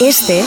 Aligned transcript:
Este 0.00 0.44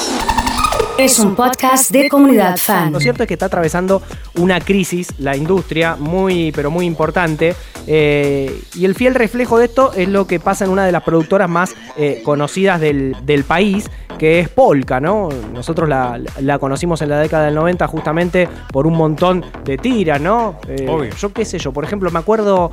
es 0.97 1.19
un 1.19 1.35
podcast 1.35 1.91
de 1.91 2.09
comunidad 2.09 2.57
fan. 2.57 2.91
Lo 2.91 2.99
cierto 2.99 3.23
es 3.23 3.27
que 3.27 3.33
está 3.33 3.47
atravesando 3.47 4.01
una 4.37 4.59
crisis 4.59 5.09
la 5.19 5.35
industria 5.35 5.95
muy, 5.99 6.51
pero 6.51 6.71
muy 6.71 6.85
importante. 6.85 7.55
eh, 7.87 8.61
y 8.75 8.85
el 8.85 8.95
fiel 8.95 9.15
reflejo 9.15 9.57
de 9.57 9.65
esto 9.65 9.91
es 9.93 10.07
lo 10.07 10.27
que 10.27 10.39
pasa 10.39 10.65
en 10.65 10.71
una 10.71 10.85
de 10.85 10.91
las 10.91 11.03
productoras 11.03 11.49
más 11.49 11.75
eh, 11.97 12.21
conocidas 12.23 12.79
del, 12.79 13.15
del 13.23 13.43
país, 13.43 13.89
que 14.17 14.39
es 14.39 14.49
Polka, 14.49 14.99
¿no? 14.99 15.29
Nosotros 15.53 15.89
la, 15.89 16.19
la 16.39 16.59
conocimos 16.59 17.01
en 17.01 17.09
la 17.09 17.19
década 17.19 17.45
del 17.45 17.55
90 17.55 17.87
justamente 17.87 18.47
por 18.71 18.85
un 18.87 18.93
montón 18.95 19.43
de 19.65 19.77
tiras, 19.77 20.21
¿no? 20.21 20.59
Eh, 20.67 20.85
Obvio. 20.87 21.11
Yo 21.15 21.33
qué 21.33 21.43
sé 21.45 21.57
yo, 21.59 21.71
por 21.73 21.83
ejemplo, 21.83 22.09
me 22.11 22.19
acuerdo 22.19 22.71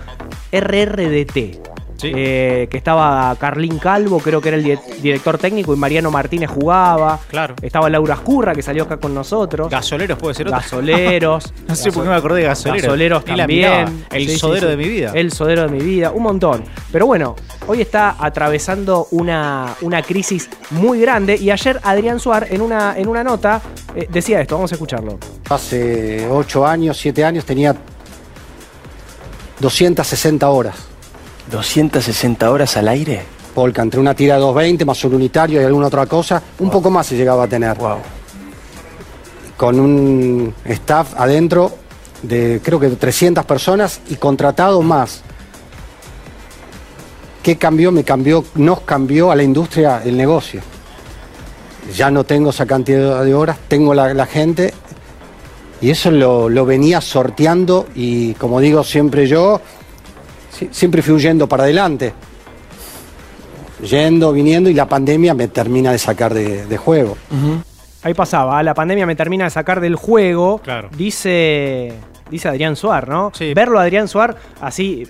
RRDT. 0.53 1.78
Sí. 1.99 2.12
eh, 2.15 2.69
que 2.71 2.77
estaba 2.79 3.35
Carlín 3.39 3.79
Calvo, 3.79 4.19
creo 4.21 4.41
que 4.41 4.49
era 4.49 4.57
el 4.57 4.62
di- 4.64 4.79
director 5.03 5.37
técnico, 5.37 5.75
y 5.75 5.77
Mariano 5.77 6.11
Martínez 6.11 6.49
jugaba. 6.49 7.19
Claro. 7.29 7.55
Estaba 7.61 7.91
Laura 7.91 8.14
Escurra, 8.14 8.55
que 8.55 8.63
salió 8.63 8.85
acá 8.85 8.96
con 8.99 9.13
nosotros. 9.13 9.68
Gasoleros 9.68 10.17
puede 10.19 10.35
ser 10.35 10.46
otro. 10.46 10.58
Gasoleros. 10.61 11.53
No 11.69 11.75
sé 11.77 11.93
por 11.93 12.05
qué 12.05 12.08
me 12.08 12.14
acordé 12.14 12.41
de 12.43 12.46
gasoleros. 12.46 13.25
Ni 13.27 13.36
también. 13.36 14.07
El 14.11 14.29
Sí, 14.29 14.39
sodero 14.39 14.69
sí. 14.69 14.71
de 14.71 14.77
mi 14.77 14.89
vida. 14.89 15.11
El 15.14 15.32
sodero 15.32 15.63
de 15.63 15.69
mi 15.69 15.81
vida, 15.81 16.13
un 16.13 16.22
montón. 16.22 16.64
Pero 16.93 17.05
bueno, 17.07 17.36
hoy 17.67 17.82
está 17.82 18.17
atravesando 18.19 19.08
una, 19.11 19.75
una 19.83 20.00
crisis 20.03 20.49
muy 20.71 21.00
grande 21.00 21.36
y 21.36 21.50
ayer 21.50 21.80
Adrián 21.83 22.21
Suar 22.21 22.46
en 22.50 22.63
una, 22.63 22.96
en 22.96 23.08
una 23.08 23.22
nota 23.25 23.61
eh, 23.94 24.07
decía 24.11 24.41
esto, 24.41 24.55
vamos 24.55 24.71
a 24.72 24.77
escucharlo. 24.77 25.19
Hace 25.50 26.27
8 26.30 26.67
años, 26.67 26.96
7 26.96 27.25
años 27.25 27.44
tenía 27.44 27.75
260 29.61 30.49
horas. 30.49 30.75
260 31.50 32.50
horas 32.50 32.77
al 32.77 32.88
aire. 32.88 33.22
Polka, 33.55 33.83
entre 33.83 33.98
una 33.98 34.14
tira 34.14 34.34
de 34.34 34.41
220 34.41 34.84
más 34.84 35.05
un 35.05 35.14
unitario 35.14 35.61
y 35.61 35.64
alguna 35.64 35.88
otra 35.88 36.06
cosa, 36.06 36.42
un 36.58 36.70
poco 36.70 36.91
más 36.91 37.06
se 37.06 37.16
llegaba 37.16 37.44
a 37.44 37.48
tener. 37.48 37.77
Wow. 37.77 37.98
Con 39.56 39.80
un 39.80 40.55
staff 40.64 41.14
adentro 41.16 41.72
de 42.22 42.60
creo 42.62 42.78
que 42.78 42.88
de 42.88 42.96
300 42.96 43.44
personas 43.44 44.00
y 44.08 44.16
contratado 44.16 44.82
más. 44.82 45.22
¿Qué 47.42 47.56
cambió? 47.56 47.90
Me 47.90 48.05
cambió, 48.05 48.44
nos 48.56 48.80
cambió 48.80 49.30
a 49.30 49.36
la 49.36 49.42
industria 49.42 50.02
el 50.05 50.16
negocio. 50.16 50.60
Ya 51.96 52.10
no 52.10 52.24
tengo 52.24 52.50
esa 52.50 52.66
cantidad 52.66 53.24
de 53.24 53.34
horas, 53.34 53.58
tengo 53.68 53.94
la, 53.94 54.12
la 54.12 54.27
gente 54.27 54.74
y 55.80 55.90
eso 55.90 56.10
lo, 56.10 56.48
lo 56.48 56.66
venía 56.66 57.00
sorteando 57.00 57.86
y 57.94 58.34
como 58.34 58.60
digo 58.60 58.84
siempre 58.84 59.27
yo, 59.27 59.60
siempre 60.70 61.03
fui 61.03 61.14
huyendo 61.14 61.48
para 61.48 61.64
adelante. 61.64 62.12
Yendo, 63.83 64.33
viniendo 64.33 64.69
y 64.69 64.75
la 64.75 64.89
pandemia 64.89 65.34
me 65.34 65.47
termina 65.48 65.92
de 65.92 65.98
sacar 65.98 66.34
de, 66.34 66.67
de 66.67 66.77
juego. 66.77 67.17
Ahí 68.03 68.12
pasaba, 68.14 68.59
"Ah, 68.59 68.62
la 68.62 68.75
pandemia 68.75 69.06
me 69.06 69.14
termina 69.14 69.45
de 69.45 69.51
sacar 69.51 69.81
del 69.81 69.95
juego. 69.95 70.59
Claro. 70.59 70.89
Dice, 70.97 71.92
dice 72.31 72.48
Adrián 72.48 72.75
Suar, 72.75 73.09
¿no? 73.09 73.31
Sí. 73.34 73.55
Verlo 73.55 73.79
a 73.79 73.83
Adrián 73.83 74.09
Suar 74.09 74.36
así. 74.61 75.06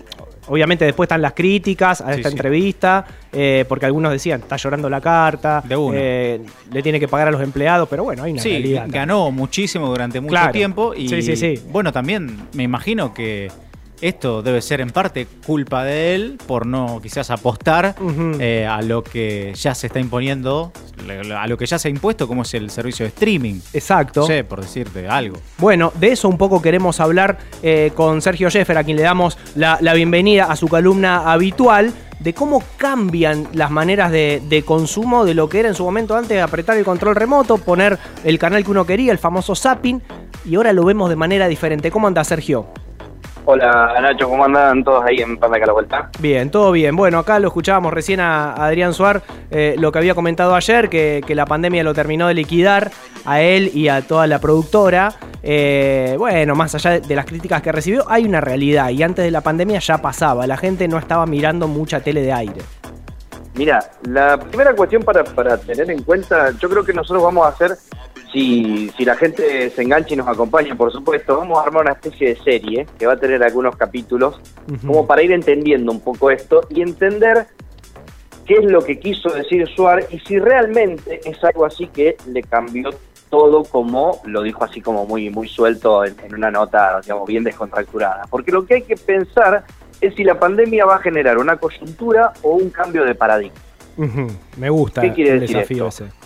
Obviamente 0.51 0.85
después 0.87 1.07
están 1.07 1.21
las 1.21 1.33
críticas 1.35 2.01
a 2.01 2.07
Sí, 2.13 2.17
esta 2.21 2.31
sí. 2.31 2.35
entrevista, 2.35 3.05
eh, 3.33 3.67
porque 3.69 3.85
algunos 3.85 4.11
decían, 4.13 4.41
está 4.41 4.57
llorando 4.57 4.89
la 4.89 5.01
carta, 5.03 5.63
De 5.67 5.77
eh, 5.95 6.41
le 6.73 6.83
tiene 6.83 6.99
que 6.99 7.07
pagar 7.09 7.29
a 7.29 7.31
los 7.31 7.43
empleados, 7.43 7.87
pero 7.89 8.05
bueno, 8.05 8.23
hay 8.23 8.33
una 8.33 8.41
Sí, 8.43 8.51
realidad. 8.51 8.87
ganó 8.89 9.31
muchísimo 9.31 9.89
durante 9.89 10.21
mucho 10.23 10.31
Claro. 10.31 10.53
tiempo 10.53 10.95
y 10.95 11.07
Sí, 11.09 11.21
sí, 11.21 11.37
sí. 11.37 11.63
bueno, 11.71 11.93
también 11.93 12.35
me 12.55 12.63
imagino 12.63 13.13
que 13.13 13.51
esto 14.01 14.43
debe 14.43 14.63
ser 14.63 14.81
en 14.81 14.91
parte 14.91 15.27
culpa 15.47 15.85
de 15.85 16.15
él 16.15 16.39
por 16.47 16.67
no 16.67 17.01
quizás 17.03 17.31
apostar 17.31 17.95
eh, 18.39 18.67
a 18.67 18.83
lo 18.83 19.03
que 19.03 19.53
ya 19.55 19.75
se 19.75 19.89
está 19.89 20.01
imponiendo, 20.01 20.73
a 21.37 21.47
lo 21.47 21.57
que 21.57 21.67
ya 21.67 21.79
se 21.79 21.89
ha 21.89 21.91
impuesto 21.91 22.29
como 22.29 22.43
es 22.43 22.55
el 22.55 22.71
servicio 22.71 23.05
de 23.05 23.09
streaming. 23.09 23.61
Exacto. 23.73 24.21
No 24.21 24.27
sé, 24.27 24.45
por 24.45 24.61
decirte 24.61 25.09
algo. 25.09 25.39
Bueno, 25.59 25.93
de 25.99 26.13
eso 26.13 26.29
un 26.29 26.39
poco 26.39 26.63
queremos 26.63 27.01
hablar 27.01 27.39
eh, 27.63 27.93
con 27.95 28.23
Sergio 28.23 28.49
Sheffer, 28.49 28.79
a 28.79 28.85
quien 28.85 28.97
le 28.97 29.03
damos 29.03 29.39
la, 29.55 29.79
la 29.81 29.95
bienvenida 29.95 30.45
a 30.45 30.57
su 30.57 30.69
columna 30.69 31.31
habitual, 31.33 31.93
de 32.21 32.35
cómo 32.35 32.63
cambian 32.77 33.49
las 33.53 33.71
maneras 33.71 34.11
de, 34.11 34.43
de 34.49 34.63
consumo 34.65 35.25
de 35.25 35.35
lo 35.35 35.49
que 35.49 35.61
era 35.61 35.69
en 35.69 35.75
su 35.75 35.85
momento 35.85 36.17
antes 36.17 36.43
apretar 36.43 36.77
el 36.77 36.85
control 36.85 37.15
remoto, 37.15 37.59
poner 37.59 37.99
el 38.25 38.39
canal 38.39 38.65
que 38.65 38.71
uno 38.73 38.85
quería, 38.85 39.13
el 39.13 39.19
famoso 39.19 39.55
zapping, 39.55 40.03
y 40.45 40.57
ahora 40.57 40.73
lo 40.73 40.85
vemos 40.85 41.11
de 41.11 41.17
manera 41.17 41.47
diferente. 41.47 41.91
¿Cómo 41.91 42.09
anda 42.09 42.25
Sergio? 42.25 42.67
Hola 43.51 43.95
Nacho, 44.03 44.29
¿cómo 44.29 44.45
andan 44.45 44.85
todos 44.85 45.03
ahí 45.07 45.23
en 45.23 45.39
Panda 45.39 45.57
a 45.57 45.67
la 45.67 45.73
vuelta? 45.73 46.11
Bien, 46.19 46.51
todo 46.51 46.71
bien. 46.71 46.95
Bueno, 46.95 47.19
acá 47.19 47.39
lo 47.39 47.49
escuchábamos 47.49 47.95
recién 47.95 48.21
a 48.21 48.53
Adrián 48.53 48.93
Suar, 48.93 49.23
eh, 49.51 49.75
lo 49.79 49.91
que 49.91 49.99
había 50.01 50.15
comentado 50.15 50.55
ayer, 50.55 50.91
que, 50.91 51.23
que 51.27 51.35
la 51.35 51.47
pandemia 51.47 51.83
lo 51.83 51.95
terminó 51.95 52.29
de 52.29 52.35
liquidar 52.35 52.91
a 53.25 53.41
él 53.41 53.71
y 53.73 53.89
a 53.89 54.03
toda 54.03 54.27
la 54.27 54.39
productora. 54.39 55.15
Eh, 55.43 56.15
bueno, 56.19 56.55
más 56.57 56.75
allá 56.75 56.91
de, 56.91 57.01
de 57.01 57.17
las 57.17 57.25
críticas 57.25 57.63
que 57.63 57.73
recibió, 57.73 58.05
hay 58.07 58.27
una 58.27 58.43
realidad 58.43 58.91
y 58.91 59.03
antes 59.03 59.25
de 59.25 59.31
la 59.31 59.41
pandemia 59.41 59.79
ya 59.79 59.97
pasaba, 59.97 60.47
la 60.47 60.59
gente 60.59 60.87
no 60.87 60.99
estaba 60.99 61.25
mirando 61.25 61.69
mucha 61.69 62.01
tele 62.01 62.21
de 62.21 62.35
aire. 62.35 62.61
Mira, 63.55 63.81
la 64.03 64.39
primera 64.39 64.73
cuestión 64.77 65.03
para, 65.03 65.25
para 65.25 65.57
tener 65.57 65.91
en 65.91 66.03
cuenta, 66.03 66.51
yo 66.61 66.69
creo 66.69 66.85
que 66.85 66.93
nosotros 66.93 67.25
vamos 67.25 67.47
a 67.47 67.49
hacer, 67.49 67.77
si, 68.33 68.91
si 68.97 69.05
la 69.05 69.15
gente 69.17 69.71
se 69.71 69.83
engancha 69.83 70.15
y 70.15 70.17
nos 70.17 70.29
acompaña, 70.29 70.75
por 70.75 70.93
supuesto, 70.93 71.39
vamos 71.39 71.59
a 71.59 71.63
armar 71.63 71.83
una 71.83 71.93
especie 71.93 72.29
de 72.35 72.37
serie 72.37 72.87
que 72.99 73.07
va 73.07 73.15
a 73.15 73.17
tener 73.19 73.43
algunos 73.43 73.77
capítulos, 73.77 74.41
como 74.87 75.07
para 75.07 75.23
ir 75.23 75.33
entendiendo 75.33 75.91
un 75.93 76.01
poco 76.01 76.31
esto 76.31 76.61
y 76.69 76.83
entender 76.83 77.47
qué 78.45 78.55
es 78.55 78.65
lo 78.65 78.81
que 78.83 78.99
quiso 78.99 79.29
decir 79.31 79.67
Suar 79.69 80.05
y 80.11 80.19
si 80.21 80.39
realmente 80.39 81.21
es 81.25 81.43
algo 81.45 81.65
así 81.67 81.87
que 81.89 82.17
le 82.27 82.43
cambió 82.43 82.91
todo 83.29 83.63
como 83.65 84.23
lo 84.25 84.43
dijo 84.43 84.65
así 84.65 84.81
como 84.81 85.05
muy 85.05 85.29
muy 85.29 85.47
suelto 85.49 86.03
en, 86.03 86.17
en 86.25 86.35
una 86.35 86.51
nota 86.51 86.99
digamos 87.03 87.29
bien 87.29 87.45
descontracturada 87.45 88.25
porque 88.31 88.51
lo 88.51 88.65
que 88.65 88.77
hay 88.77 88.83
que 88.83 88.97
pensar 88.97 89.65
es 90.01 90.15
si 90.15 90.25
la 90.25 90.39
pandemia 90.39 90.87
va 90.87 90.97
a 90.97 90.99
generar 91.01 91.37
una 91.37 91.59
coyuntura 91.59 92.33
o 92.43 92.53
un 92.53 92.71
cambio 92.71 93.05
de 93.05 93.15
paradigma 93.15 93.59
Ujú, 93.99 94.29
Me 94.57 94.71
gusta 94.71 95.03
¿Qué 95.03 95.13
quiere 95.13 95.33
el 95.33 95.41
decir 95.41 95.57
desafío 95.57 95.89
esto? 95.89 96.05
ese. 96.07 96.18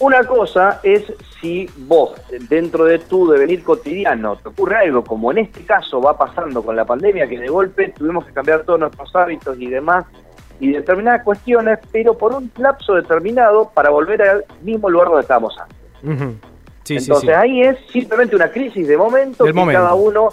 Una 0.00 0.24
cosa 0.24 0.80
es 0.82 1.04
si 1.40 1.68
vos, 1.76 2.14
dentro 2.48 2.84
de 2.84 2.98
tu 2.98 3.28
devenir 3.30 3.62
cotidiano, 3.64 4.36
te 4.36 4.48
ocurre 4.48 4.76
algo, 4.76 5.04
como 5.04 5.30
en 5.32 5.38
este 5.38 5.64
caso 5.64 6.00
va 6.00 6.16
pasando 6.16 6.62
con 6.62 6.76
la 6.76 6.84
pandemia, 6.84 7.26
que 7.26 7.38
de 7.38 7.48
golpe 7.48 7.92
tuvimos 7.96 8.24
que 8.26 8.32
cambiar 8.32 8.64
todos 8.64 8.80
nuestros 8.80 9.14
hábitos 9.16 9.56
y 9.58 9.66
demás, 9.68 10.04
y 10.60 10.72
determinadas 10.72 11.22
cuestiones, 11.22 11.78
pero 11.92 12.14
por 12.16 12.34
un 12.34 12.50
lapso 12.56 12.94
determinado 12.94 13.70
para 13.74 13.90
volver 13.90 14.22
al 14.22 14.44
mismo 14.62 14.88
lugar 14.88 15.08
donde 15.08 15.22
estábamos 15.22 15.56
antes. 15.58 15.76
Sí, 16.84 16.96
Entonces 16.96 17.28
sí. 17.28 17.30
ahí 17.30 17.62
es 17.62 17.78
simplemente 17.92 18.36
una 18.36 18.48
crisis 18.48 18.86
de 18.86 18.96
momento 18.96 19.44
Del 19.44 19.52
que 19.52 19.58
momento. 19.58 19.80
cada 19.80 19.94
uno 19.94 20.28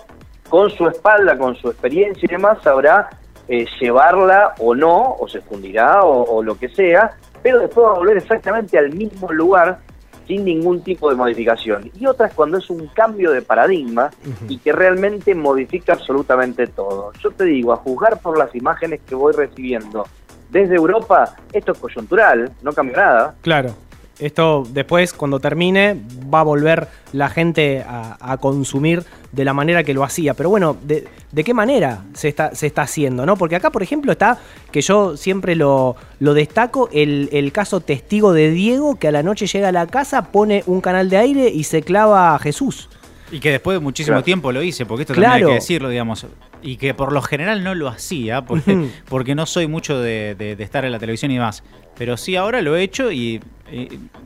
con 0.49 0.69
su 0.69 0.87
espalda, 0.87 1.37
con 1.37 1.55
su 1.55 1.69
experiencia 1.69 2.25
y 2.29 2.31
demás 2.31 2.59
sabrá 2.61 3.09
eh, 3.47 3.65
llevarla 3.81 4.53
o 4.59 4.75
no, 4.75 5.15
o 5.19 5.27
se 5.27 5.41
fundirá 5.41 6.03
o, 6.03 6.23
o 6.37 6.43
lo 6.43 6.57
que 6.57 6.69
sea, 6.69 7.17
pero 7.43 7.59
después 7.59 7.85
va 7.85 7.91
a 7.91 7.99
volver 7.99 8.17
exactamente 8.17 8.77
al 8.77 8.91
mismo 8.93 9.31
lugar 9.31 9.79
sin 10.27 10.45
ningún 10.45 10.81
tipo 10.81 11.09
de 11.09 11.15
modificación. 11.15 11.91
Y 11.99 12.05
otra 12.05 12.27
es 12.27 12.33
cuando 12.33 12.57
es 12.57 12.69
un 12.69 12.87
cambio 12.87 13.31
de 13.31 13.41
paradigma 13.41 14.09
y 14.47 14.57
que 14.57 14.71
realmente 14.71 15.35
modifica 15.35 15.93
absolutamente 15.93 16.67
todo. 16.67 17.11
Yo 17.21 17.31
te 17.31 17.43
digo, 17.43 17.73
a 17.73 17.77
juzgar 17.77 18.19
por 18.19 18.37
las 18.37 18.55
imágenes 18.55 19.01
que 19.05 19.15
voy 19.15 19.33
recibiendo 19.33 20.07
desde 20.49 20.75
Europa, 20.75 21.35
esto 21.51 21.73
es 21.73 21.77
coyuntural, 21.79 22.51
no 22.61 22.71
cambia 22.71 22.97
nada. 22.97 23.35
Claro. 23.41 23.75
Esto 24.23 24.65
después, 24.69 25.11
cuando 25.11 25.41
termine, 25.41 25.99
va 26.33 26.39
a 26.39 26.43
volver 26.43 26.87
la 27.11 27.27
gente 27.27 27.83
a, 27.85 28.37
consumir 28.39 29.03
de 29.33 29.43
la 29.43 29.53
manera 29.53 29.83
que 29.83 29.93
lo 29.93 30.03
hacía. 30.05 30.33
Pero 30.33 30.49
bueno, 30.49 30.77
¿de, 30.81 31.09
de 31.33 31.43
qué 31.43 31.53
manera 31.53 32.05
se 32.13 32.29
está, 32.29 32.55
se 32.55 32.67
está 32.67 32.83
haciendo? 32.83 33.25
¿no? 33.25 33.35
Porque 33.35 33.57
acá, 33.57 33.69
por 33.69 33.83
ejemplo, 33.83 34.13
está, 34.13 34.39
que 34.71 34.81
yo 34.81 35.17
siempre 35.17 35.57
lo, 35.57 35.97
lo 36.19 36.33
destaco, 36.33 36.87
el, 36.93 37.27
el 37.33 37.51
caso 37.51 37.81
testigo 37.81 38.31
de 38.31 38.49
Diego, 38.51 38.95
que 38.95 39.09
a 39.09 39.11
la 39.11 39.23
noche 39.23 39.45
llega 39.45 39.67
a 39.67 39.73
la 39.73 39.87
casa, 39.87 40.31
pone 40.31 40.63
un 40.67 40.79
canal 40.79 41.09
de 41.09 41.17
aire 41.17 41.49
y 41.49 41.65
se 41.65 41.81
clava 41.81 42.33
a 42.33 42.39
Jesús. 42.39 42.89
Y 43.33 43.39
que 43.39 43.51
después 43.51 43.75
de 43.75 43.79
muchísimo 43.79 44.13
Claro. 44.13 44.23
tiempo 44.23 44.51
lo 44.51 44.61
hice, 44.61 44.85
porque 44.85 45.01
esto 45.03 45.13
también 45.13 45.31
Claro. 45.31 45.47
hay 45.47 45.51
que 45.53 45.55
decirlo, 45.55 45.89
digamos. 45.89 46.25
Y 46.61 46.77
que 46.77 46.93
por 46.93 47.11
lo 47.11 47.21
general 47.21 47.63
no 47.63 47.73
lo 47.75 47.87
hacía, 47.87 48.43
porque, 48.45 48.89
porque 49.09 49.33
no 49.35 49.45
soy 49.45 49.67
mucho 49.67 49.99
de, 49.99 50.35
de- 50.35 50.55
de 50.55 50.63
estar 50.63 50.85
en 50.85 50.91
la 50.91 50.99
televisión 50.99 51.31
y 51.31 51.35
demás. 51.35 51.63
Pero 51.97 52.15
sí, 52.15 52.35
ahora 52.35 52.61
lo 52.61 52.75
he 52.75 52.83
hecho 52.83 53.11
y, 53.11 53.41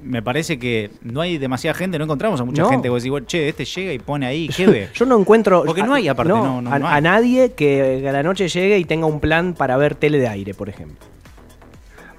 me 0.04 0.22
parece 0.22 0.60
que 0.60 0.92
no 1.02 1.22
hay 1.22 1.38
demasiada 1.38 1.74
gente, 1.74 1.98
no 1.98 2.04
encontramos 2.04 2.42
a 2.42 2.44
mucha 2.44 2.64
No. 2.64 2.70
gente 2.70 2.90
vos 2.90 3.02
decís, 3.02 3.12
"Bueno, 3.12 3.28
che, 3.28 3.48
este 3.48 3.64
llega 3.64 3.94
y 3.94 4.00
pone 4.00 4.26
ahí, 4.26 4.50
¿qué 4.50 4.68
ve? 4.68 4.90
Yo 4.94 5.06
no 5.06 5.18
encuentro. 5.18 5.64
Porque 5.66 5.84
no 5.84 5.94
hay, 5.94 6.10
aparte, 6.10 6.34
no, 6.34 6.62
no, 6.62 6.70
a, 6.74 6.80
no 6.80 6.88
a 6.88 6.96
hay. 6.96 7.02
nadie 7.02 7.54
que 7.54 8.06
a 8.08 8.12
la 8.12 8.24
noche 8.24 8.50
llegue 8.50 8.78
y 8.78 8.84
tenga 8.84 9.06
un 9.06 9.22
plan 9.22 9.54
para 9.54 9.78
ver 9.78 9.96
tele 9.96 10.18
de 10.20 10.28
aire, 10.28 10.54
por 10.54 10.68
ejemplo. 10.68 10.98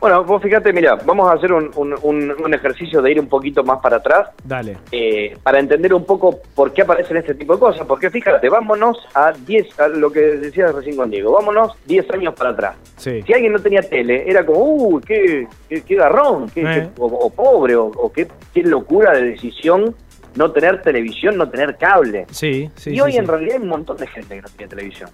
Bueno, 0.01 0.23
vos 0.25 0.41
fíjate, 0.41 0.73
mira, 0.73 0.95
vamos 1.05 1.29
a 1.29 1.35
hacer 1.35 1.53
un, 1.53 1.71
un- 1.75 1.95
un- 2.03 2.35
un 2.45 2.55
ejercicio 2.55 3.03
de 3.03 3.11
ir 3.11 3.19
un 3.21 3.29
poquito 3.29 3.65
más 3.65 3.81
para 3.81 3.97
atrás 3.97 4.29
Dale. 4.45 4.77
eh, 4.93 5.37
para 5.43 5.59
entender 5.59 5.93
un 5.93 6.05
poco 6.05 6.39
por 6.55 6.73
qué 6.73 6.83
aparecen 6.83 7.17
este 7.17 7.35
tipo 7.35 7.55
de 7.55 7.59
cosas. 7.59 7.85
Porque 7.85 8.09
fíjate, 8.09 8.49
vámonos 8.49 8.97
a 9.15 9.33
10, 9.33 9.81
a 9.81 9.89
lo 9.89 10.13
que 10.13 10.21
decías 10.21 10.73
recién 10.73 10.97
con 10.97 11.11
Diego, 11.11 11.33
vámonos 11.33 11.73
10 11.87 12.09
años 12.13 12.35
para 12.35 12.51
atrás. 12.51 12.77
Sí. 12.97 13.23
Si 13.27 13.33
alguien 13.33 13.53
no 13.53 13.59
tenía 13.59 13.81
tele, 13.83 14.23
era 14.31 14.47
como, 14.47 14.61
uy, 14.61 15.03
qué, 15.05 15.49
qué, 15.69 15.83
qué 15.83 15.95
garrón, 15.97 16.49
qué- 16.51 16.61
Eh. 16.63 16.65
qué- 16.75 16.89
o, 17.03 17.07
o 17.07 17.31
pobre, 17.31 17.75
o, 17.75 17.87
o 17.87 18.13
qué, 18.13 18.29
qué 18.55 18.63
locura 18.63 19.13
de 19.13 19.23
decisión 19.31 19.97
no 20.37 20.53
tener 20.53 20.81
televisión, 20.83 21.37
no 21.37 21.49
tener 21.51 21.77
cable. 21.77 22.27
Sí, 22.31 22.71
sí. 22.77 22.91
y 22.95 23.01
hoy 23.01 23.13
sí. 23.13 23.19
en 23.19 23.27
realidad 23.27 23.57
hay 23.57 23.63
un 23.63 23.69
montón 23.69 23.97
de 23.97 24.07
gente 24.07 24.37
que 24.37 24.43
no 24.43 24.49
tiene 24.57 24.71
televisión. 24.71 25.11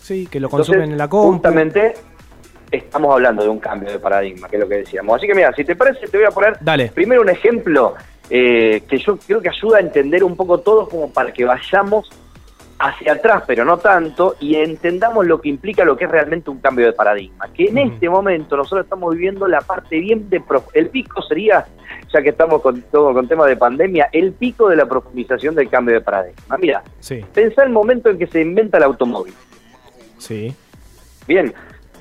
Sí, 0.00 0.26
que 0.26 0.40
lo 0.40 0.46
Entonces, 0.46 0.68
consumen 0.68 0.92
en 0.92 0.96
la 0.96 1.08
compu. 1.08 1.32
Justamente 1.32 1.92
estamos 2.70 3.12
hablando 3.12 3.42
de 3.42 3.48
un 3.48 3.58
cambio 3.58 3.90
de 3.90 3.98
paradigma, 3.98 4.48
que 4.48 4.56
es 4.56 4.62
lo 4.62 4.68
que 4.68 4.76
decíamos. 4.76 5.16
Así 5.16 5.26
que 5.26 5.34
mira, 5.34 5.52
si 5.54 5.64
te 5.64 5.74
parece, 5.76 6.06
te 6.08 6.16
voy 6.18 6.26
a 6.26 6.30
poner 6.30 6.56
Dale. 6.60 6.90
primero 6.94 7.22
un 7.22 7.28
ejemplo 7.30 7.94
eh, 8.30 8.82
que 8.88 8.98
yo 8.98 9.16
creo 9.16 9.40
que 9.40 9.48
ayuda 9.48 9.78
a 9.78 9.80
entender 9.80 10.22
un 10.24 10.36
poco 10.36 10.58
todo, 10.58 10.88
como 10.88 11.10
para 11.12 11.32
que 11.32 11.44
vayamos 11.44 12.10
hacia 12.80 13.14
atrás, 13.14 13.42
pero 13.44 13.64
no 13.64 13.78
tanto, 13.78 14.36
y 14.38 14.54
entendamos 14.54 15.26
lo 15.26 15.40
que 15.40 15.48
implica 15.48 15.84
lo 15.84 15.96
que 15.96 16.04
es 16.04 16.10
realmente 16.12 16.48
un 16.48 16.58
cambio 16.60 16.86
de 16.86 16.92
paradigma. 16.92 17.48
Que 17.52 17.64
en 17.64 17.78
este 17.78 18.08
momento 18.08 18.56
nosotros 18.56 18.84
estamos 18.84 19.14
viviendo 19.14 19.48
la 19.48 19.60
parte 19.62 19.98
bien 19.98 20.30
de... 20.30 20.40
prof- 20.40 20.68
El 20.74 20.88
pico 20.88 21.20
sería, 21.22 21.66
ya 22.12 22.22
que 22.22 22.28
estamos 22.28 22.62
con 22.62 22.82
todo 22.82 23.12
con 23.12 23.26
tema 23.26 23.46
de 23.46 23.56
pandemia, 23.56 24.08
el 24.12 24.32
pico 24.32 24.68
de 24.68 24.76
la 24.76 24.86
profundización 24.86 25.56
del 25.56 25.68
cambio 25.68 25.96
de 25.96 26.02
paradigma. 26.02 26.56
Mira, 26.58 26.82
Sí, 27.00 27.24
pensá 27.34 27.64
el 27.64 27.70
momento 27.70 28.10
en 28.10 28.18
que 28.18 28.28
se 28.28 28.40
inventa 28.42 28.76
el 28.76 28.84
automóvil. 28.84 29.34
sí. 30.18 30.54
Bien, 31.26 31.52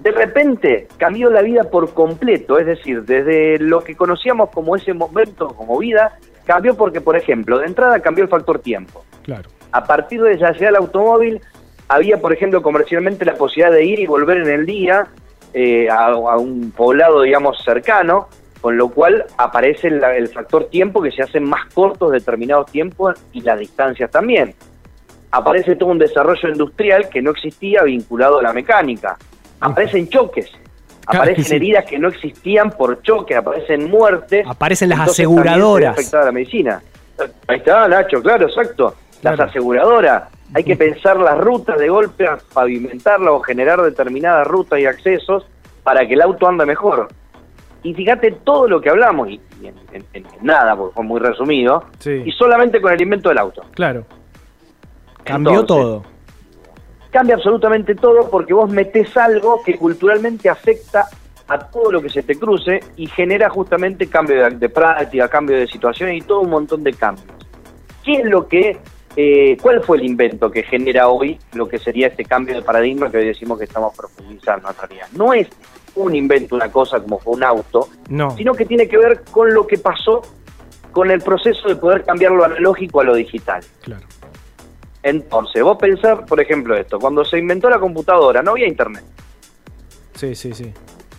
de 0.01 0.11
repente 0.11 0.87
cambió 0.97 1.29
la 1.29 1.41
vida 1.41 1.63
por 1.65 1.93
completo, 1.93 2.59
es 2.59 2.65
decir, 2.65 3.03
desde 3.03 3.57
lo 3.59 3.81
que 3.83 3.95
conocíamos 3.95 4.49
como 4.51 4.75
ese 4.75 4.93
momento, 4.93 5.47
como 5.49 5.77
vida, 5.79 6.17
cambió 6.45 6.75
porque, 6.75 7.01
por 7.01 7.15
ejemplo, 7.17 7.59
de 7.59 7.65
entrada 7.65 7.99
cambió 7.99 8.23
el 8.23 8.29
factor 8.29 8.59
tiempo. 8.59 9.03
Claro. 9.23 9.49
A 9.71 9.83
partir 9.83 10.21
de 10.21 10.37
ya 10.37 10.51
llegar 10.51 10.69
el 10.69 10.75
automóvil, 10.77 11.41
había, 11.89 12.17
por 12.21 12.31
ejemplo, 12.33 12.61
comercialmente 12.61 13.25
la 13.25 13.35
posibilidad 13.35 13.71
de 13.75 13.85
ir 13.85 13.99
y 13.99 14.05
volver 14.05 14.37
en 14.37 14.49
el 14.49 14.65
día 14.65 15.07
eh, 15.53 15.89
a, 15.89 16.07
a 16.07 16.37
un 16.37 16.71
poblado, 16.71 17.21
digamos, 17.23 17.61
cercano, 17.63 18.27
con 18.61 18.77
lo 18.77 18.89
cual 18.89 19.25
aparece 19.37 19.89
la- 19.89 20.15
el 20.15 20.27
factor 20.29 20.65
tiempo 20.65 21.01
que 21.01 21.11
se 21.11 21.21
hacen 21.23 21.43
más 21.43 21.65
cortos 21.73 22.11
determinados 22.11 22.71
tiempos 22.71 23.15
y 23.33 23.41
las 23.41 23.57
distancias 23.59 24.09
también. 24.11 24.53
Aparece 25.31 25.75
todo 25.75 25.89
un 25.89 25.99
desarrollo 25.99 26.49
industrial 26.49 27.09
que 27.09 27.21
no 27.21 27.31
existía 27.31 27.83
vinculado 27.83 28.39
a 28.39 28.43
la 28.43 28.53
mecánica. 28.53 29.17
Aparecen 29.59 30.07
choques, 30.09 30.51
aparecen 31.05 31.43
sí. 31.43 31.55
heridas 31.55 31.85
que 31.85 31.97
no 31.99 32.09
existían 32.09 32.71
por 32.71 33.01
choques, 33.01 33.37
aparecen 33.37 33.89
muertes. 33.89 34.45
Aparecen 34.47 34.89
las 34.89 34.99
aseguradoras. 35.01 35.93
afectada 35.97 36.25
la 36.25 36.31
medicina. 36.31 36.81
Ahí 37.47 37.57
está, 37.57 37.87
Nacho, 37.87 38.21
claro, 38.21 38.47
exacto. 38.47 38.95
Claro. 39.21 39.37
Las 39.37 39.49
aseguradoras. 39.49 40.23
Hay 40.53 40.63
que 40.63 40.75
pensar 40.77 41.17
las 41.19 41.37
rutas 41.39 41.77
de 41.79 41.89
golpe, 41.89 42.25
pavimentarlas 42.53 43.29
o 43.31 43.39
generar 43.41 43.81
determinadas 43.81 44.47
rutas 44.47 44.79
y 44.79 44.85
accesos 44.85 45.45
para 45.83 46.07
que 46.07 46.13
el 46.13 46.21
auto 46.21 46.47
ande 46.47 46.65
mejor. 46.65 47.07
Y 47.83 47.93
fíjate 47.93 48.31
todo 48.43 48.67
lo 48.67 48.79
que 48.79 48.89
hablamos, 48.89 49.29
y, 49.29 49.41
y 49.61 49.67
en, 49.67 49.75
en- 49.91 50.05
en 50.13 50.25
nada, 50.41 50.75
porque 50.75 50.93
fue 50.95 51.03
muy 51.03 51.19
resumido, 51.19 51.83
Sí. 51.99 52.21
y 52.25 52.31
solamente 52.31 52.79
con 52.79 52.93
el 52.93 53.01
invento 53.01 53.29
del 53.29 53.37
auto. 53.39 53.63
Claro. 53.73 54.05
Cambió 55.23 55.59
Entonces, 55.61 55.67
todo. 55.85 56.03
Cambia 57.11 57.35
absolutamente 57.35 57.95
todo 57.95 58.29
porque 58.29 58.53
vos 58.53 58.69
metés 58.69 59.15
algo 59.17 59.61
que 59.63 59.77
culturalmente 59.77 60.49
afecta 60.49 61.07
a 61.47 61.59
todo 61.59 61.91
lo 61.93 62.01
que 62.01 62.09
se 62.09 62.23
te 62.23 62.35
cruce 62.37 62.81
y 62.97 63.07
genera 63.07 63.49
justamente 63.49 64.07
cambio 64.07 64.43
de, 64.43 64.49
de 64.57 64.69
práctica, 64.69 65.29
cambio 65.29 65.57
de 65.57 65.67
situación 65.67 66.11
y 66.13 66.21
todo 66.21 66.41
un 66.41 66.49
montón 66.49 66.83
de 66.83 66.93
cambios. 66.93 67.25
¿Qué 68.03 68.15
es 68.15 68.25
lo 68.25 68.47
que, 68.47 68.77
eh, 69.15 69.57
cuál 69.61 69.81
fue 69.83 69.97
el 69.97 70.05
invento 70.05 70.51
que 70.51 70.63
genera 70.63 71.07
hoy 71.07 71.39
lo 71.53 71.67
que 71.67 71.77
sería 71.79 72.07
este 72.07 72.25
cambio 72.25 72.55
de 72.55 72.61
paradigma 72.61 73.09
que 73.09 73.17
hoy 73.17 73.25
decimos 73.27 73.57
que 73.57 73.63
estamos 73.65 73.95
profundizando 73.95 74.69
en 74.69 74.75
realidad? 74.77 75.07
No 75.13 75.33
es 75.33 75.47
un 75.95 76.13
invento, 76.13 76.55
una 76.55 76.69
cosa 76.71 76.99
como 77.01 77.17
fue 77.19 77.33
un 77.33 77.43
auto, 77.43 77.87
No. 78.09 78.31
sino 78.37 78.53
que 78.53 78.65
tiene 78.65 78.87
que 78.87 78.97
ver 78.97 79.21
con 79.31 79.53
lo 79.53 79.65
que 79.65 79.77
pasó 79.77 80.21
con 80.91 81.09
el 81.11 81.21
proceso 81.21 81.67
de 81.69 81.75
poder 81.75 82.03
cambiar 82.03 82.31
lo 82.33 82.43
analógico 82.43 83.01
a 83.01 83.03
lo 83.05 83.15
digital. 83.15 83.63
Claro. 83.81 84.05
Entonces, 85.03 85.63
vos 85.63 85.77
pensar, 85.77 86.25
por 86.25 86.39
ejemplo, 86.39 86.75
esto, 86.75 86.99
cuando 86.99 87.23
se 87.23 87.37
inventó 87.37 87.69
la 87.69 87.79
computadora, 87.79 88.41
no 88.41 88.51
había 88.51 88.67
internet. 88.67 89.03
Sí, 90.15 90.35
sí, 90.35 90.53
sí. 90.53 90.73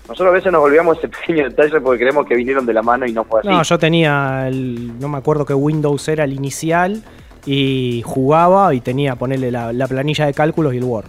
Nosotros 0.08 0.28
a 0.28 0.32
veces 0.32 0.52
nos 0.52 0.62
olvidamos 0.62 0.98
ese 0.98 1.08
pequeño 1.20 1.44
detalle 1.44 1.80
porque 1.80 2.00
creemos 2.00 2.26
que 2.26 2.34
vinieron 2.34 2.66
de 2.66 2.72
la 2.72 2.82
mano 2.82 3.06
y 3.06 3.12
no 3.12 3.24
fue 3.24 3.40
así. 3.40 3.48
No, 3.48 3.62
yo 3.62 3.78
tenía 3.78 4.48
el. 4.48 4.98
No 4.98 5.08
me 5.08 5.18
acuerdo 5.18 5.44
que 5.44 5.54
Windows 5.54 6.08
era 6.08 6.24
el 6.24 6.32
inicial. 6.32 7.02
Y 7.46 8.02
jugaba 8.04 8.74
y 8.74 8.80
tenía, 8.80 9.14
ponerle 9.14 9.50
la, 9.50 9.72
la 9.72 9.86
planilla 9.86 10.26
de 10.26 10.34
cálculos 10.34 10.74
y 10.74 10.78
el 10.78 10.84
Word. 10.84 11.06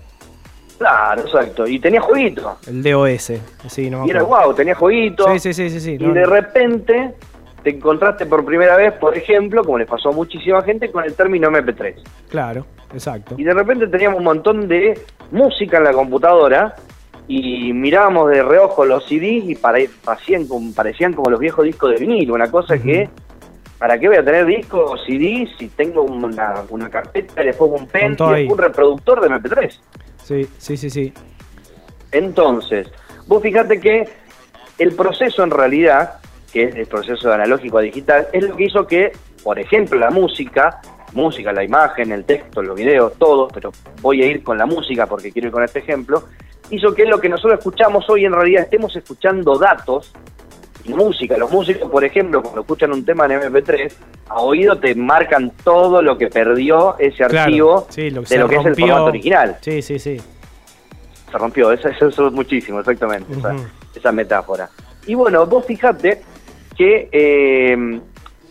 Claro, 0.77 1.21
exacto. 1.21 1.67
Y 1.67 1.79
tenía 1.79 1.99
jueguitos. 1.99 2.45
El 2.65 2.81
DOS. 2.81 3.33
Sí, 3.67 3.89
no 3.89 4.01
me 4.01 4.07
Y 4.07 4.11
era 4.11 4.21
guau, 4.21 4.53
tenía 4.53 4.73
jueguitos. 4.73 5.29
Sí, 5.33 5.39
sí, 5.39 5.53
sí, 5.53 5.69
sí. 5.69 5.79
sí. 5.81 5.97
Y 5.99 6.07
no, 6.07 6.13
de 6.13 6.25
repente 6.25 7.15
te 7.63 7.71
encontraste 7.71 8.25
por 8.25 8.45
primera 8.45 8.75
vez, 8.77 8.93
por 8.93 9.17
ejemplo, 9.17 9.63
como 9.63 9.77
les 9.77 9.87
pasó 9.87 10.09
a 10.09 10.11
muchísima 10.11 10.61
gente, 10.61 10.91
con 10.91 11.03
el 11.03 11.13
término 11.13 11.49
MP3. 11.49 11.95
Claro, 12.29 12.65
exacto. 12.93 13.35
Y 13.37 13.43
de 13.43 13.53
repente 13.53 13.87
teníamos 13.87 14.19
un 14.19 14.25
montón 14.25 14.67
de 14.67 14.99
música 15.31 15.77
en 15.77 15.83
la 15.83 15.91
computadora 15.93 16.75
y 17.27 17.73
mirábamos 17.73 18.31
de 18.31 18.41
reojo 18.41 18.85
los 18.85 19.03
CDs 19.05 19.43
y 19.49 19.55
pare- 19.55 19.89
parecían, 20.03 20.47
como, 20.47 20.73
parecían 20.73 21.13
como 21.13 21.29
los 21.29 21.39
viejos 21.39 21.65
discos 21.65 21.91
de 21.91 21.97
vinilo, 21.97 22.33
una 22.33 22.49
cosa 22.49 22.77
que, 22.81 23.09
¿para 23.77 23.99
qué 23.99 24.07
voy 24.07 24.17
a 24.17 24.23
tener 24.25 24.45
discos 24.45 24.91
o 24.91 24.97
CDs 24.97 25.49
si 25.59 25.67
tengo 25.67 26.01
una, 26.03 26.63
una 26.69 26.89
carpeta 26.89 27.43
y 27.43 27.45
después 27.47 27.71
un 27.79 27.87
pen 27.87 28.15
y 28.39 28.47
un 28.51 28.57
reproductor 28.57 29.21
de 29.21 29.27
MP3? 29.29 29.79
Sí, 30.23 30.47
sí, 30.57 30.77
sí, 30.77 30.89
sí. 30.89 31.13
Entonces, 32.11 32.87
vos 33.27 33.41
fijate 33.43 33.79
que 33.79 34.07
el 34.77 34.93
proceso 34.95 35.43
en 35.43 35.51
realidad, 35.51 36.18
que 36.51 36.63
es 36.63 36.75
el 36.75 36.85
proceso 36.87 37.27
de 37.29 37.33
analógico 37.35 37.77
a 37.77 37.81
digital, 37.81 38.27
es 38.33 38.43
lo 38.47 38.55
que 38.55 38.63
hizo 38.65 38.85
que, 38.87 39.11
por 39.43 39.59
ejemplo, 39.59 39.97
la 39.99 40.09
música, 40.09 40.81
música, 41.13 41.51
la 41.53 41.63
imagen, 41.63 42.11
el 42.11 42.25
texto, 42.25 42.61
los 42.61 42.75
videos, 42.75 43.13
todo, 43.17 43.47
pero 43.47 43.71
voy 44.01 44.21
a 44.21 44.25
ir 44.25 44.43
con 44.43 44.57
la 44.57 44.65
música 44.65 45.05
porque 45.07 45.31
quiero 45.31 45.47
ir 45.47 45.51
con 45.53 45.63
este 45.63 45.79
ejemplo, 45.79 46.23
hizo 46.69 46.93
que 46.93 47.05
lo 47.05 47.19
que 47.19 47.29
nosotros 47.29 47.59
escuchamos 47.59 48.09
hoy 48.09 48.25
en 48.25 48.33
realidad 48.33 48.63
estemos 48.63 48.95
escuchando 48.95 49.57
datos 49.57 50.13
y 50.85 50.93
música. 50.93 51.37
Los 51.37 51.51
músicos, 51.51 51.89
por 51.89 52.03
ejemplo, 52.03 52.41
cuando 52.41 52.61
escuchan 52.61 52.91
un 52.93 53.03
tema 53.03 53.25
en 53.25 53.31
MP3, 53.41 53.91
a 54.29 54.39
oído 54.41 54.77
te 54.77 54.93
marcan 54.95 55.51
todo 55.63 56.01
lo 56.01 56.17
que 56.17 56.27
perdió 56.27 56.95
ese 56.99 57.25
Claro, 57.25 57.39
archivo 57.39 57.87
sí, 57.89 58.09
lo 58.11 58.23
que 58.23 58.35
de 58.35 58.39
lo 58.39 58.47
que 58.47 58.55
es 58.57 58.65
el 58.65 58.75
formato 58.75 59.05
original 59.05 59.57
Sí, 59.61 59.81
sí, 59.81 59.97
sí. 59.99 60.17
se 61.31 61.37
rompió, 61.37 61.71
eso, 61.71 61.89
es 61.89 62.19
muchísimo, 62.31 62.79
exactamente, 62.79 63.33
esa, 63.33 63.53
Ujú. 63.53 63.63
esa 63.95 64.11
metáfora. 64.11 64.69
Y 65.07 65.15
bueno, 65.15 65.45
vos 65.47 65.65
fijate 65.65 66.21
que 66.79 67.09
eh, 67.11 67.99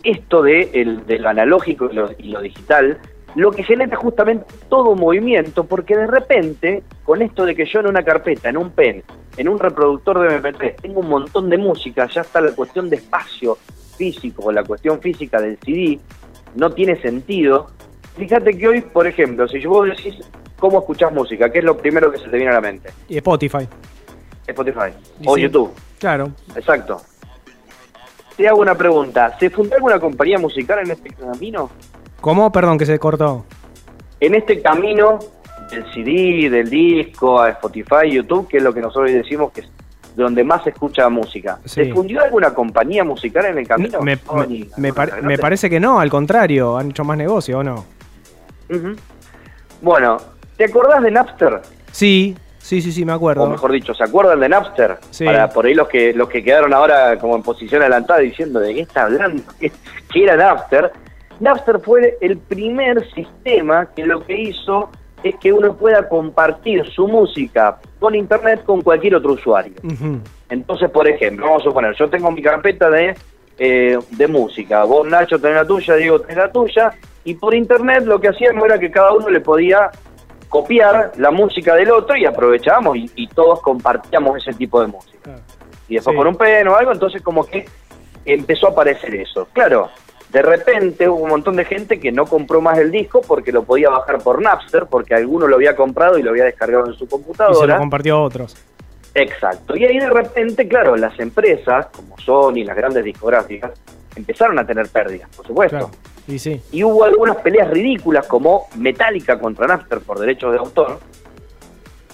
esto 0.04 0.42
de 0.42 0.70
el, 0.74 1.06
de 1.06 1.18
lo 1.18 1.30
analógico 1.30 1.88
y 1.90 1.94
lo, 1.94 2.10
y 2.18 2.24
lo 2.24 2.42
digital, 2.42 2.98
lo 3.34 3.50
que 3.52 3.62
genera 3.62 3.96
justamente 3.96 4.44
todo 4.68 4.94
movimiento, 4.94 5.64
porque 5.64 5.96
de 5.96 6.06
repente, 6.06 6.82
con 7.04 7.22
esto 7.22 7.46
de 7.46 7.54
que 7.54 7.64
yo 7.64 7.80
en 7.80 7.86
una 7.86 8.02
carpeta, 8.02 8.50
en 8.50 8.58
un 8.58 8.70
pen, 8.70 9.02
en 9.38 9.48
un 9.48 9.58
reproductor 9.58 10.20
de 10.20 10.42
MP3, 10.42 10.76
tengo 10.82 11.00
un 11.00 11.08
montón 11.08 11.48
de 11.48 11.56
música, 11.56 12.06
ya 12.06 12.20
está 12.20 12.42
la 12.42 12.52
cuestión 12.52 12.90
de 12.90 12.96
espacio 12.96 13.56
físico, 13.96 14.52
la 14.52 14.62
cuestión 14.62 15.00
física 15.00 15.40
del 15.40 15.56
CD, 15.64 15.98
no 16.54 16.70
tiene 16.70 17.00
sentido. 17.00 17.68
Fíjate 18.18 18.58
que 18.58 18.68
hoy, 18.68 18.82
por 18.82 19.06
ejemplo, 19.06 19.48
si 19.48 19.64
vos 19.64 19.88
decís 19.88 20.16
cómo 20.58 20.80
escuchás 20.80 21.14
música, 21.14 21.50
¿qué 21.50 21.60
es 21.60 21.64
lo 21.64 21.78
primero 21.78 22.12
que 22.12 22.18
se 22.18 22.28
te 22.28 22.36
viene 22.36 22.50
a 22.50 22.56
la 22.56 22.60
mente? 22.60 22.90
Y 23.08 23.16
Spotify. 23.16 23.66
Spotify 24.46 24.92
Y 25.18 25.26
o 25.26 25.34
sí. 25.34 25.40
YouTube. 25.40 25.72
Claro. 25.98 26.30
Exacto. 26.54 27.00
Te 28.38 28.48
hago 28.48 28.60
una 28.60 28.74
pregunta. 28.76 29.36
¿Se 29.38 29.50
fundó 29.50 29.74
alguna 29.74 29.98
compañía 30.00 30.38
musical 30.38 30.78
en 30.78 30.92
este 30.92 31.10
camino? 31.10 31.68
¿Cómo? 32.22 32.50
Perdón, 32.52 32.78
que 32.78 32.86
se 32.86 32.98
cortó. 32.98 33.44
En 34.20 34.34
este 34.34 34.62
camino 34.62 35.18
del 35.70 35.84
CD, 35.92 36.48
del 36.48 36.70
disco, 36.70 37.40
a 37.40 37.50
Spotify, 37.50 38.10
YouTube, 38.10 38.48
que 38.48 38.56
es 38.58 38.62
lo 38.62 38.72
que 38.72 38.80
nosotros 38.80 39.12
decimos 39.12 39.52
que 39.52 39.60
es 39.62 39.68
donde 40.16 40.42
más 40.44 40.64
se 40.64 40.70
escucha 40.70 41.08
música. 41.08 41.58
Sí. 41.64 41.84
¿Se 41.84 41.92
fundió 41.92 42.22
alguna 42.22 42.54
compañía 42.54 43.04
musical 43.04 43.44
en 43.46 43.58
el 43.58 43.68
camino? 43.68 44.00
Me, 44.00 44.16
No, 44.26 44.32
me- 44.34 44.46
ni- 44.46 44.68
me 44.76 44.88
no, 44.88 44.94
par- 44.94 45.16
no 45.22 45.28
me 45.28 45.36
sé. 45.36 45.42
parece 45.42 45.68
que 45.70 45.78
no, 45.78 46.00
al 46.00 46.08
contrario, 46.10 46.76
han 46.78 46.90
hecho 46.90 47.04
más 47.04 47.18
negocio, 47.18 47.58
¿o 47.58 47.62
no? 47.62 47.84
Bueno, 49.80 50.16
¿te 50.56 50.64
acordás 50.64 51.02
de 51.02 51.10
Napster? 51.10 51.60
Sí, 51.92 52.36
sí, 52.68 52.82
sí, 52.82 52.92
sí, 52.92 53.04
me 53.04 53.12
acuerdo. 53.12 53.44
O 53.44 53.48
mejor 53.48 53.72
dicho, 53.72 53.94
¿se 53.94 54.04
acuerdan 54.04 54.40
de 54.40 54.48
Napster? 54.48 54.98
Sí. 55.10 55.24
Para 55.24 55.48
por 55.48 55.66
ahí 55.66 55.74
los 55.74 55.88
que 55.88 56.12
los 56.12 56.28
que 56.28 56.44
quedaron 56.44 56.74
ahora 56.74 57.18
como 57.18 57.34
en 57.34 57.42
posición 57.42 57.82
adelantada 57.82 58.20
diciendo 58.20 58.60
de 58.60 58.74
qué 58.74 58.80
está 58.82 59.04
hablando, 59.04 59.42
qué, 59.60 59.72
qué 60.12 60.24
era 60.24 60.36
Napster. 60.36 60.92
Napster 61.40 61.80
fue 61.80 62.18
el 62.20 62.36
primer 62.36 63.08
sistema 63.12 63.86
que 63.94 64.04
lo 64.04 64.24
que 64.24 64.38
hizo 64.38 64.90
es 65.22 65.34
que 65.36 65.52
uno 65.52 65.74
pueda 65.74 66.08
compartir 66.08 66.86
su 66.90 67.08
música 67.08 67.78
con 67.98 68.14
internet 68.14 68.64
con 68.64 68.82
cualquier 68.82 69.16
otro 69.16 69.32
usuario. 69.32 69.74
Entonces, 70.48 70.90
por 70.90 71.08
ejemplo, 71.08 71.46
vamos 71.46 71.62
a 71.62 71.64
suponer, 71.64 71.94
yo 71.94 72.08
tengo 72.08 72.30
mi 72.30 72.42
carpeta 72.42 72.90
de, 72.90 73.14
eh, 73.58 73.98
de 74.10 74.26
música, 74.28 74.84
vos 74.84 75.06
Nacho 75.06 75.38
tenés 75.38 75.56
la 75.56 75.66
tuya, 75.66 75.94
Diego 75.96 76.20
tenés 76.20 76.36
la 76.36 76.52
tuya, 76.52 76.92
y 77.24 77.34
por 77.34 77.54
internet 77.54 78.04
lo 78.04 78.20
que 78.20 78.28
hacíamos 78.28 78.64
era 78.64 78.78
que 78.78 78.90
cada 78.90 79.12
uno 79.12 79.28
le 79.28 79.40
podía 79.40 79.90
copiar 80.48 81.12
la 81.16 81.30
música 81.30 81.74
del 81.74 81.90
otro 81.90 82.16
y 82.16 82.24
aprovechábamos 82.24 82.96
y, 82.96 83.10
y 83.16 83.26
todos 83.28 83.60
compartíamos 83.60 84.36
ese 84.38 84.52
tipo 84.56 84.80
de 84.80 84.86
música. 84.88 85.36
Y 85.88 85.94
después 85.94 86.14
Sí. 86.14 86.16
por 86.18 86.26
un 86.26 86.36
pen 86.36 86.68
o 86.68 86.76
algo, 86.76 86.92
entonces 86.92 87.22
como 87.22 87.44
que 87.46 87.66
empezó 88.24 88.68
a 88.68 88.70
aparecer 88.70 89.14
eso. 89.14 89.48
Claro, 89.52 89.88
de 90.30 90.42
repente 90.42 91.08
hubo 91.08 91.22
un 91.24 91.30
montón 91.30 91.56
de 91.56 91.64
gente 91.64 91.98
que 91.98 92.12
no 92.12 92.26
compró 92.26 92.60
más 92.60 92.76
el 92.78 92.90
disco 92.90 93.22
porque 93.26 93.52
lo 93.52 93.62
podía 93.62 93.88
bajar 93.90 94.18
por 94.18 94.40
Napster, 94.42 94.86
porque 94.86 95.14
alguno 95.14 95.46
lo 95.46 95.56
había 95.56 95.74
comprado 95.74 96.18
y 96.18 96.22
lo 96.22 96.30
había 96.30 96.44
descargado 96.44 96.86
en 96.86 96.92
su 96.92 97.04
Y 97.04 97.06
se 97.08 97.10
lo 97.10 97.10
computadora. 97.10 97.78
compartió 97.78 98.16
a 98.16 98.22
otros. 98.22 98.56
Exacto. 99.14 99.76
Y 99.76 99.84
ahí 99.84 99.98
de 99.98 100.10
repente, 100.10 100.68
claro, 100.68 100.96
las 100.96 101.18
empresas, 101.18 101.86
como 101.86 102.18
Sony, 102.18 102.64
las 102.64 102.76
grandes 102.76 103.02
discográficas, 103.04 103.72
empezaron 104.14 104.58
a 104.58 104.66
tener 104.66 104.88
pérdidas, 104.88 105.28
por 105.34 105.46
supuesto. 105.46 105.76
Claro. 105.78 105.90
Y 106.28 106.38
sí. 106.38 106.60
Y 106.70 106.84
hubo 106.84 107.04
algunas 107.04 107.36
peleas 107.38 107.70
ridículas 107.70 108.26
como 108.26 108.66
Metallica 108.76 109.38
contra 109.38 109.66
Napster 109.66 110.00
por 110.00 110.18
derechos 110.20 110.52
de 110.52 110.58
autor. 110.58 111.00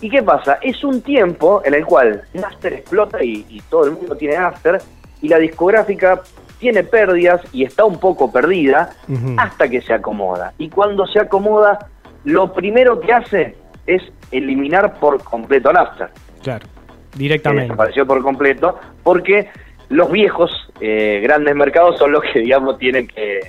¿Y 0.00 0.09
qué 0.09 0.23
pasa? 0.23 0.59
Es 0.62 0.83
un 0.85 1.02
tiempo 1.02 1.62
en 1.64 1.75
el 1.75 1.85
cual 1.85 2.23
Napster 2.33 2.75
explota 2.75 3.23
y, 3.23 3.44
y 3.49 3.61
todo 3.62 3.85
el 3.87 3.92
mundo 3.92 4.16
tiene 4.16 4.37
Napster 4.38 4.80
y 5.21 5.28
la 5.28 5.38
discográfica 5.38 6.23
tiene 6.59 6.85
pérdidas 6.85 7.40
y 7.52 7.64
está 7.64 7.85
un 7.85 7.99
poco 7.99 8.30
perdida 8.30 8.94
hasta 9.37 9.68
que 9.68 9.83
se 9.83 9.92
acomoda. 9.92 10.54
Y 10.59 10.71
cuando 10.71 11.06
se 11.06 11.21
acomoda, 11.21 11.90
lo 12.25 12.52
primero 12.52 13.00
que 13.00 13.12
hace 13.12 13.56
es 13.87 14.02
eliminar 14.30 14.99
por 14.99 15.23
completo 15.23 15.71
a 15.71 15.73
Napster. 15.75 16.09
Claro. 16.42 16.66
que 17.12 17.18
Directamente. 17.18 17.64
desapareció 17.64 18.06
por 18.06 18.23
completo, 18.23 18.78
porque 19.02 19.49
los 19.88 20.11
viejos 20.11 20.50
eh, 20.80 21.21
grandes 21.23 21.54
mercados 21.54 21.99
son 21.99 22.12
los 22.12 22.23
que, 22.33 22.40
digamos, 22.40 22.78
tienen 22.78 23.09
que, 23.09 23.40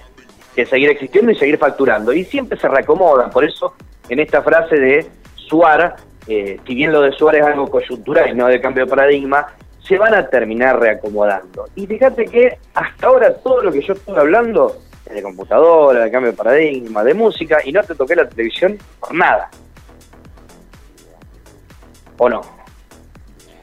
que 0.55 0.65
seguir 0.65 0.89
existiendo 0.89 1.31
y 1.31 1.35
seguir 1.35 1.57
facturando. 1.57 2.13
Y 2.13 2.24
siempre 2.24 2.57
se 2.57 2.67
reacomodan. 2.67 3.29
Por 3.29 3.43
eso, 3.43 3.74
en 4.09 4.19
esta 4.19 4.41
frase 4.41 4.77
de 4.77 5.05
Suar, 5.35 5.97
eh, 6.27 6.59
si 6.65 6.75
bien 6.75 6.91
lo 6.91 7.01
de 7.01 7.12
Suar 7.12 7.35
es 7.35 7.43
algo 7.43 7.67
coyuntural 7.67 8.29
y 8.31 8.35
no 8.35 8.47
de 8.47 8.62
cambio 8.62 8.85
de 8.85 8.89
paradigma, 8.89 9.47
se 9.85 9.97
van 9.97 10.15
a 10.15 10.27
terminar 10.27 10.79
reacomodando. 10.79 11.67
Y 11.75 11.85
fíjate 11.85 12.25
que 12.25 12.57
hasta 12.74 13.07
ahora 13.07 13.35
todo 13.35 13.62
lo 13.62 13.71
que 13.71 13.81
yo 13.81 13.93
estoy 13.93 14.15
hablando 14.15 14.77
de 15.13 15.21
computadora, 15.21 16.05
de 16.05 16.12
cambio 16.12 16.31
de 16.31 16.38
paradigma, 16.38 17.03
de 17.03 17.13
música, 17.13 17.59
y 17.63 17.71
no 17.71 17.83
te 17.83 17.93
toqué 17.93 18.15
la 18.15 18.27
televisión 18.27 18.77
por 19.00 19.13
nada. 19.13 19.50
¿O 22.17 22.29
no? 22.29 22.41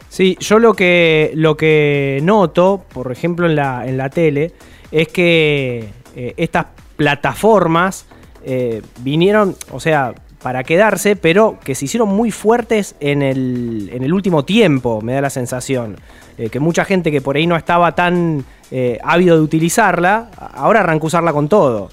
Sí, 0.08 0.36
yo 0.38 0.58
lo 0.58 0.74
que, 0.74 1.32
lo 1.34 1.56
que 1.56 2.20
noto, 2.22 2.84
por 2.92 3.10
ejemplo, 3.10 3.46
en 3.46 3.56
la, 3.56 3.86
en 3.86 3.96
la 3.96 4.10
tele, 4.10 4.52
es 4.92 5.08
que 5.08 5.88
eh, 6.14 6.34
estas 6.36 6.66
plataformas 6.96 8.06
eh, 8.44 8.82
vinieron, 8.98 9.56
o 9.70 9.80
sea, 9.80 10.14
para 10.42 10.64
quedarse, 10.64 11.16
pero 11.16 11.58
que 11.64 11.74
se 11.74 11.84
hicieron 11.84 12.08
muy 12.08 12.30
fuertes 12.30 12.96
en 13.00 13.22
el, 13.22 13.90
en 13.92 14.02
el 14.02 14.12
último 14.12 14.44
tiempo, 14.44 15.00
me 15.00 15.14
da 15.14 15.20
la 15.20 15.30
sensación. 15.30 15.96
Eh, 16.38 16.50
que 16.50 16.58
mucha 16.58 16.84
gente 16.84 17.10
que 17.10 17.20
por 17.20 17.36
ahí 17.36 17.46
no 17.46 17.56
estaba 17.56 17.94
tan 17.94 18.44
eh, 18.70 18.98
ávido 19.04 19.36
de 19.36 19.42
utilizarla, 19.42 20.30
ahora 20.54 20.80
arrancó 20.80 21.06
a 21.06 21.08
usarla 21.08 21.32
con 21.32 21.48
todo. 21.48 21.90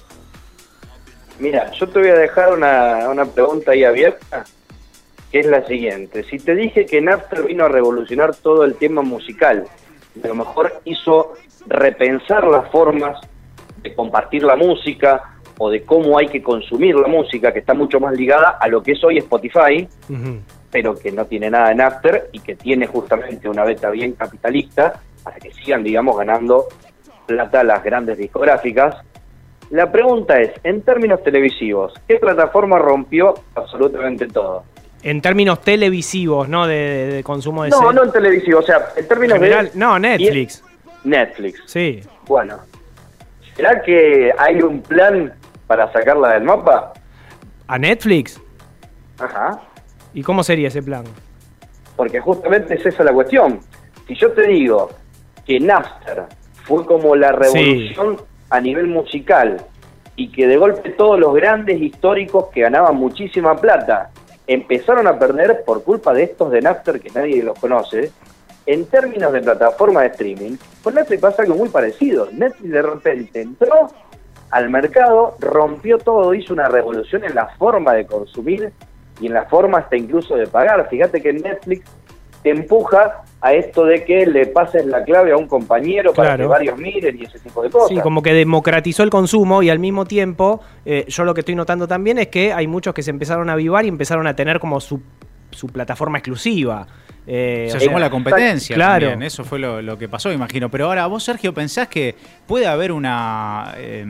Mira, 1.38 1.70
yo 1.72 1.88
te 1.88 2.00
voy 2.00 2.08
a 2.08 2.14
dejar 2.14 2.52
una, 2.52 3.08
una 3.08 3.24
pregunta 3.24 3.72
ahí 3.72 3.84
abierta, 3.84 4.44
que 5.30 5.40
es 5.40 5.46
la 5.46 5.64
siguiente. 5.66 6.24
Si 6.24 6.38
te 6.38 6.54
dije 6.54 6.86
que 6.86 7.00
Napster 7.00 7.44
vino 7.44 7.64
a 7.64 7.68
revolucionar 7.68 8.34
todo 8.34 8.64
el 8.64 8.74
tema 8.74 9.02
musical, 9.02 9.66
a 10.22 10.26
lo 10.26 10.34
mejor 10.34 10.80
hizo 10.84 11.34
repensar 11.66 12.46
las 12.46 12.70
formas 12.70 13.20
de 13.82 13.94
compartir 13.94 14.42
la 14.42 14.56
música 14.56 15.22
o 15.58 15.70
de 15.70 15.82
cómo 15.82 16.18
hay 16.18 16.26
que 16.28 16.42
consumir 16.42 16.94
la 16.96 17.08
música, 17.08 17.52
que 17.52 17.58
está 17.58 17.74
mucho 17.74 18.00
más 18.00 18.14
ligada 18.16 18.56
a 18.60 18.66
lo 18.68 18.82
que 18.82 18.92
es 18.92 19.04
hoy 19.04 19.18
Spotify, 19.18 19.86
pero 20.70 20.94
que 20.94 21.12
no 21.12 21.24
tiene 21.26 21.50
nada 21.50 21.68
de 21.68 21.74
Napster 21.74 22.28
y 22.32 22.40
que 22.40 22.54
tiene 22.56 22.86
justamente 22.86 23.48
una 23.48 23.64
beta 23.64 23.90
bien 23.90 24.12
capitalista 24.12 25.00
para 25.22 25.36
que 25.38 25.52
sigan, 25.52 25.82
digamos, 25.82 26.16
ganando 26.16 26.66
plata 27.26 27.62
las 27.62 27.82
grandes 27.84 28.16
discográficas. 28.18 28.96
La 29.70 29.92
pregunta 29.92 30.40
es, 30.40 30.50
en 30.64 30.82
términos 30.82 31.22
televisivos, 31.22 31.92
¿qué 32.08 32.16
plataforma 32.16 32.78
rompió 32.78 33.34
absolutamente 33.54 34.26
todo? 34.26 34.64
En 35.02 35.20
términos 35.20 35.60
televisivos, 35.60 36.48
¿no? 36.48 36.66
De, 36.66 36.74
de- 36.74 37.06
de 37.16 37.22
consumo 37.22 37.64
de 37.64 37.70
No, 37.70 37.92
no 37.92 38.04
en 38.04 38.12
televisivo, 38.12 38.58
o 38.60 38.62
sea, 38.62 38.88
en 38.96 39.06
términos 39.06 39.38
General- 39.38 39.70
de 39.72 39.78
no, 39.78 39.98
Netflix. 39.98 40.64
Netflix. 41.04 41.62
Sí. 41.66 42.00
Bueno, 42.26 42.58
¿será 43.56 43.82
que 43.82 44.32
hay 44.38 44.62
un 44.62 44.82
plan 44.82 45.32
para 45.66 45.92
sacarla 45.92 46.34
del 46.34 46.44
mapa? 46.44 46.92
¿A 47.66 47.78
Netflix? 47.78 48.40
Ajá. 49.18 49.60
¿Y 50.12 50.22
cómo 50.22 50.42
sería 50.42 50.68
ese 50.68 50.82
plan? 50.82 51.04
Porque 51.96 52.20
justamente 52.20 52.74
es 52.74 52.86
esa 52.86 53.04
la 53.04 53.12
cuestión. 53.12 53.60
Si 54.06 54.14
yo 54.14 54.32
te 54.32 54.46
digo 54.46 54.90
que 55.46 55.60
Napster 55.60 56.24
fue 56.64 56.84
como 56.86 57.14
la 57.14 57.32
revolución 57.32 58.16
a 58.48 58.60
nivel 58.60 58.86
musical 58.86 59.64
y 60.16 60.30
que 60.32 60.46
de 60.46 60.56
golpe 60.56 60.90
todos 60.90 61.18
los 61.18 61.34
grandes 61.34 61.80
históricos 61.80 62.46
que 62.52 62.62
ganaban 62.62 62.96
muchísima 62.96 63.56
plata 63.56 64.10
empezaron 64.46 65.06
a 65.06 65.18
perder 65.18 65.62
por 65.64 65.84
culpa 65.84 66.12
de 66.12 66.24
estos 66.24 66.50
de 66.50 66.60
Napster 66.60 67.00
que 67.00 67.10
nadie 67.10 67.42
los 67.42 67.58
conoce, 67.58 68.10
en 68.72 68.86
términos 68.86 69.32
de 69.32 69.40
plataforma 69.40 70.02
de 70.02 70.08
streaming, 70.08 70.56
con 70.84 70.94
Netflix 70.94 71.20
pasa 71.20 71.42
algo 71.42 71.56
muy 71.56 71.68
parecido. 71.68 72.28
Netflix 72.30 72.70
de 72.70 72.82
repente 72.82 73.40
entró 73.40 73.88
al 74.50 74.70
mercado, 74.70 75.36
rompió 75.40 75.98
todo, 75.98 76.34
hizo 76.34 76.52
una 76.52 76.68
revolución 76.68 77.24
en 77.24 77.34
la 77.34 77.48
forma 77.58 77.94
de 77.94 78.06
consumir 78.06 78.72
y 79.20 79.26
en 79.26 79.34
la 79.34 79.46
forma 79.46 79.78
hasta 79.78 79.96
incluso 79.96 80.36
de 80.36 80.46
pagar. 80.46 80.88
Fíjate 80.88 81.20
que 81.20 81.32
Netflix 81.32 81.84
te 82.44 82.50
empuja 82.50 83.22
a 83.40 83.54
esto 83.54 83.84
de 83.84 84.04
que 84.04 84.24
le 84.24 84.46
pases 84.46 84.86
la 84.86 85.02
clave 85.02 85.32
a 85.32 85.36
un 85.36 85.48
compañero 85.48 86.12
para 86.12 86.30
Claro. 86.30 86.44
que 86.44 86.48
varios 86.48 86.78
miren 86.78 87.18
y 87.18 87.24
ese 87.24 87.40
tipo 87.40 87.62
de 87.62 87.70
cosas. 87.70 87.88
Sí, 87.88 88.00
como 88.00 88.22
que 88.22 88.32
democratizó 88.32 89.02
el 89.02 89.10
consumo 89.10 89.62
y 89.62 89.70
al 89.70 89.80
mismo 89.80 90.04
tiempo, 90.04 90.60
eh, 90.84 91.06
yo 91.08 91.24
lo 91.24 91.34
que 91.34 91.40
estoy 91.40 91.56
notando 91.56 91.88
también 91.88 92.18
es 92.18 92.28
que 92.28 92.52
hay 92.52 92.68
muchos 92.68 92.94
que 92.94 93.02
se 93.02 93.10
empezaron 93.10 93.50
a 93.50 93.54
avivar 93.54 93.84
y 93.84 93.88
empezaron 93.88 94.28
a 94.28 94.36
tener 94.36 94.60
como 94.60 94.80
su, 94.80 95.00
su 95.50 95.66
plataforma 95.68 96.18
exclusiva. 96.18 96.86
Eh, 97.26 97.68
Se 97.70 97.80
sumó 97.80 97.98
la 97.98 98.10
competencia 98.10 98.74
Claro. 98.74 99.10
también, 99.10 99.26
eso 99.26 99.44
fue 99.44 99.58
lo, 99.58 99.82
lo 99.82 99.98
que 99.98 100.08
pasó, 100.08 100.32
imagino. 100.32 100.70
Pero 100.70 100.86
ahora, 100.86 101.06
vos, 101.06 101.22
Sergio, 101.22 101.52
¿pensás 101.54 101.88
que 101.88 102.14
puede 102.46 102.66
haber 102.66 102.92
una, 102.92 103.74
eh, 103.76 104.06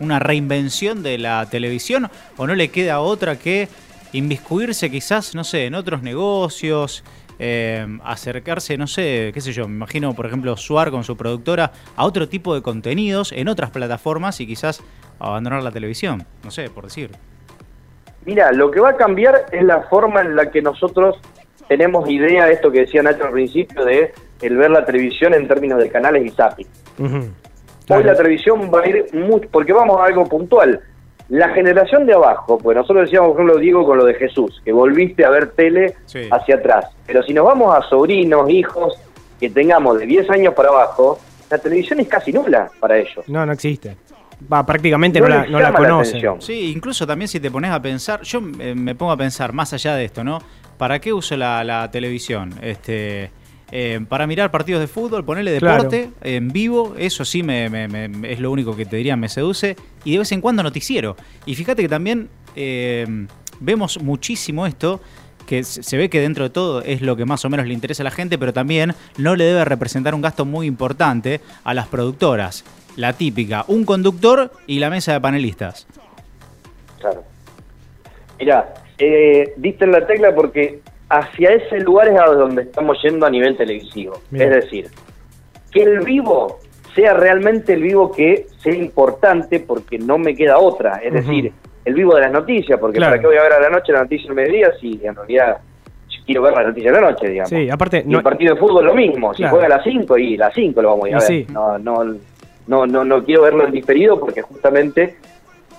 una 0.00 0.18
reinvención 0.18 1.02
de 1.02 1.18
la 1.18 1.46
televisión 1.50 2.08
o 2.36 2.46
no 2.46 2.54
le 2.54 2.68
queda 2.68 3.00
otra 3.00 3.36
que 3.38 3.68
inviscuirse 4.12 4.90
quizás, 4.90 5.34
no 5.34 5.44
sé, 5.44 5.66
en 5.66 5.74
otros 5.74 6.02
negocios, 6.02 7.04
eh, 7.38 7.86
acercarse, 8.04 8.76
no 8.76 8.86
sé, 8.86 9.30
qué 9.32 9.40
sé 9.40 9.52
yo, 9.52 9.68
me 9.68 9.74
imagino, 9.76 10.14
por 10.14 10.26
ejemplo, 10.26 10.56
Suar 10.56 10.90
con 10.90 11.04
su 11.04 11.16
productora 11.16 11.72
a 11.96 12.04
otro 12.04 12.28
tipo 12.28 12.54
de 12.54 12.62
contenidos 12.62 13.32
en 13.32 13.48
otras 13.48 13.70
plataformas 13.70 14.40
y 14.40 14.46
quizás 14.46 14.82
abandonar 15.18 15.62
la 15.62 15.70
televisión, 15.70 16.26
no 16.42 16.50
sé, 16.50 16.68
por 16.70 16.84
decir. 16.84 17.10
Mira, 18.24 18.52
lo 18.52 18.70
que 18.70 18.80
va 18.80 18.90
a 18.90 18.96
cambiar 18.96 19.46
es 19.50 19.62
la 19.64 19.82
forma 19.82 20.20
en 20.20 20.36
la 20.36 20.50
que 20.50 20.60
nosotros 20.62 21.16
tenemos 21.68 22.08
idea 22.10 22.46
de 22.46 22.52
esto 22.54 22.70
que 22.70 22.80
decía 22.80 23.02
Nacho 23.02 23.24
al 23.24 23.32
principio 23.32 23.84
de 23.84 24.12
el 24.42 24.56
ver 24.56 24.70
la 24.70 24.84
televisión 24.84 25.34
en 25.34 25.46
términos 25.48 25.78
de 25.80 25.88
canales 25.88 26.24
y 26.26 26.30
zapping. 26.30 26.66
Hoy 26.98 27.30
Claro. 27.86 28.04
la 28.04 28.14
televisión 28.14 28.70
va 28.72 28.82
a 28.82 28.88
ir 28.88 29.06
mucho, 29.14 29.48
porque 29.50 29.72
vamos 29.72 30.00
a 30.00 30.04
algo 30.04 30.24
puntual. 30.24 30.80
La 31.28 31.48
generación 31.50 32.06
de 32.06 32.14
abajo, 32.14 32.58
pues 32.58 32.76
nosotros 32.76 33.04
decíamos, 33.06 33.30
por 33.32 33.40
ejemplo, 33.40 33.58
Diego, 33.58 33.84
con 33.84 33.98
lo 33.98 34.04
de 34.04 34.14
Jesús, 34.14 34.60
que 34.64 34.72
volviste 34.72 35.24
a 35.24 35.30
ver 35.30 35.48
tele 35.52 35.94
Sí. 36.06 36.28
hacia 36.30 36.56
atrás. 36.56 36.86
Pero 37.06 37.22
si 37.22 37.32
nos 37.32 37.44
vamos 37.46 37.74
a 37.76 37.82
sobrinos, 37.88 38.48
hijos, 38.50 38.96
que 39.38 39.48
tengamos 39.50 39.98
de 39.98 40.06
10 40.06 40.28
años 40.30 40.54
para 40.54 40.68
abajo, 40.70 41.18
la 41.50 41.58
televisión 41.58 42.00
es 42.00 42.08
casi 42.08 42.32
nula 42.32 42.70
para 42.78 42.98
ellos. 42.98 43.28
No, 43.28 43.44
no 43.46 43.52
existe. 43.52 43.96
Va, 44.52 44.64
prácticamente 44.64 45.20
No 45.20 45.28
no, 45.28 45.34
la, 45.34 45.46
no 45.46 45.58
la 45.60 45.70
la 45.70 45.76
conocen. 45.76 46.16
atención. 46.18 46.40
Sí, 46.42 46.72
incluso 46.74 47.06
también 47.06 47.28
si 47.28 47.40
te 47.40 47.50
pones 47.50 47.70
a 47.70 47.80
pensar, 47.82 48.22
yo 48.22 48.40
eh, 48.58 48.74
me 48.74 48.94
pongo 48.94 49.12
a 49.12 49.16
pensar 49.16 49.52
más 49.52 49.72
allá 49.72 49.94
de 49.94 50.04
esto, 50.04 50.24
¿no? 50.24 50.40
¿Para 50.78 50.98
qué 51.00 51.12
uso 51.12 51.36
la, 51.36 51.62
la 51.62 51.90
televisión? 51.90 52.54
Este, 52.62 53.30
eh, 53.70 54.00
para 54.08 54.26
mirar 54.26 54.50
partidos 54.50 54.80
de 54.80 54.86
fútbol, 54.88 55.24
ponerle 55.24 55.58
Claro. 55.58 55.84
deporte 55.84 56.10
en 56.22 56.48
vivo, 56.48 56.94
eso 56.98 57.24
sí 57.24 57.42
me, 57.42 57.68
me- 57.68 57.86
me- 57.88 58.32
es 58.32 58.40
lo 58.40 58.50
único 58.50 58.74
que 58.74 58.86
te 58.86 58.96
diría 58.96 59.14
me 59.16 59.28
seduce, 59.28 59.76
y 60.04 60.12
de 60.12 60.18
vez 60.20 60.32
en 60.32 60.40
cuando 60.40 60.62
noticiero. 60.62 61.16
Y 61.46 61.54
fíjate 61.54 61.82
que 61.82 61.88
también 61.88 62.28
eh, 62.56 63.26
vemos 63.60 64.00
muchísimo 64.02 64.66
esto, 64.66 65.00
que 65.46 65.64
se 65.64 65.96
ve 65.96 66.08
que 66.08 66.20
dentro 66.20 66.44
de 66.44 66.50
todo 66.50 66.80
es 66.82 67.02
lo 67.02 67.16
que 67.16 67.24
más 67.24 67.44
o 67.44 67.50
menos 67.50 67.66
le 67.66 67.74
interesa 67.74 68.02
a 68.02 68.04
la 68.04 68.10
gente, 68.12 68.38
pero 68.38 68.52
también 68.52 68.94
no 69.18 69.34
le 69.36 69.44
debe 69.44 69.64
representar 69.64 70.14
un 70.14 70.20
gasto 70.22 70.44
muy 70.44 70.66
importante 70.66 71.40
a 71.64 71.74
las 71.74 71.88
productoras. 71.88 72.64
La 72.96 73.12
típica, 73.12 73.64
un 73.68 73.84
conductor 73.84 74.50
y 74.66 74.78
la 74.78 74.90
mesa 74.90 75.12
de 75.12 75.20
panelistas. 75.20 75.86
Claro. 77.00 77.22
Mirá, 78.38 78.74
eh, 78.98 79.54
diste 79.56 79.84
en 79.84 79.92
la 79.92 80.06
tecla 80.06 80.34
porque 80.34 80.80
hacia 81.08 81.50
ese 81.52 81.80
lugar 81.80 82.08
es 82.08 82.20
a 82.20 82.26
donde 82.26 82.62
estamos 82.62 82.98
yendo 83.02 83.26
a 83.26 83.30
nivel 83.30 83.56
televisivo. 83.56 84.20
Es 84.32 84.50
decir, 84.50 84.88
que 85.70 85.82
el 85.82 86.00
vivo 86.00 86.58
sea 86.94 87.14
realmente 87.14 87.74
el 87.74 87.82
vivo 87.82 88.10
que 88.12 88.46
sea 88.58 88.74
importante 88.74 89.60
porque 89.60 89.98
no 89.98 90.18
me 90.18 90.34
queda 90.34 90.58
otra. 90.58 90.96
Es 91.02 91.12
decir, 91.14 91.52
el 91.84 91.94
vivo 91.94 92.14
de 92.14 92.22
las 92.22 92.32
noticias, 92.32 92.78
porque 92.78 92.98
Claro. 92.98 93.12
¿para 93.12 93.20
qué 93.20 93.26
voy 93.28 93.36
a 93.36 93.42
ver 93.42 93.52
a 93.54 93.60
la 93.60 93.70
noche 93.70 93.92
la 93.92 94.02
noticia 94.02 94.26
del 94.26 94.36
mediodía 94.36 94.70
si 94.80 95.00
en 95.04 95.14
realidad 95.14 95.58
quiero 96.26 96.42
ver 96.42 96.52
la 96.54 96.64
noticia 96.64 96.92
de 96.92 97.00
la 97.00 97.10
noche, 97.10 97.28
digamos? 97.28 97.48
Sí, 97.50 97.70
aparte, 97.70 98.02
Y 98.06 98.08
no- 98.10 98.18
el 98.18 98.24
partido 98.24 98.54
de 98.54 98.60
fútbol 98.60 98.84
lo 98.84 98.94
mismo, 98.94 99.32
si 99.32 99.38
Claro. 99.38 99.50
juega 99.56 99.66
a 99.74 99.78
las 99.78 99.84
5 99.84 100.18
y 100.18 100.36
las 100.36 100.52
5 100.54 100.82
lo 100.82 100.90
vamos 100.90 101.04
a 101.06 101.08
ir 101.08 101.14
a 101.14 101.18
Y 101.18 101.20
ver. 101.20 101.26
sí. 101.28 101.52
No, 101.52 101.78
no, 101.78 102.14
no, 102.66 102.86
no, 102.86 103.04
no 103.04 103.24
quiero 103.24 103.42
verlo 103.42 103.64
en 103.64 103.72
diferido 103.72 104.18
porque 104.18 104.42
justamente 104.42 105.16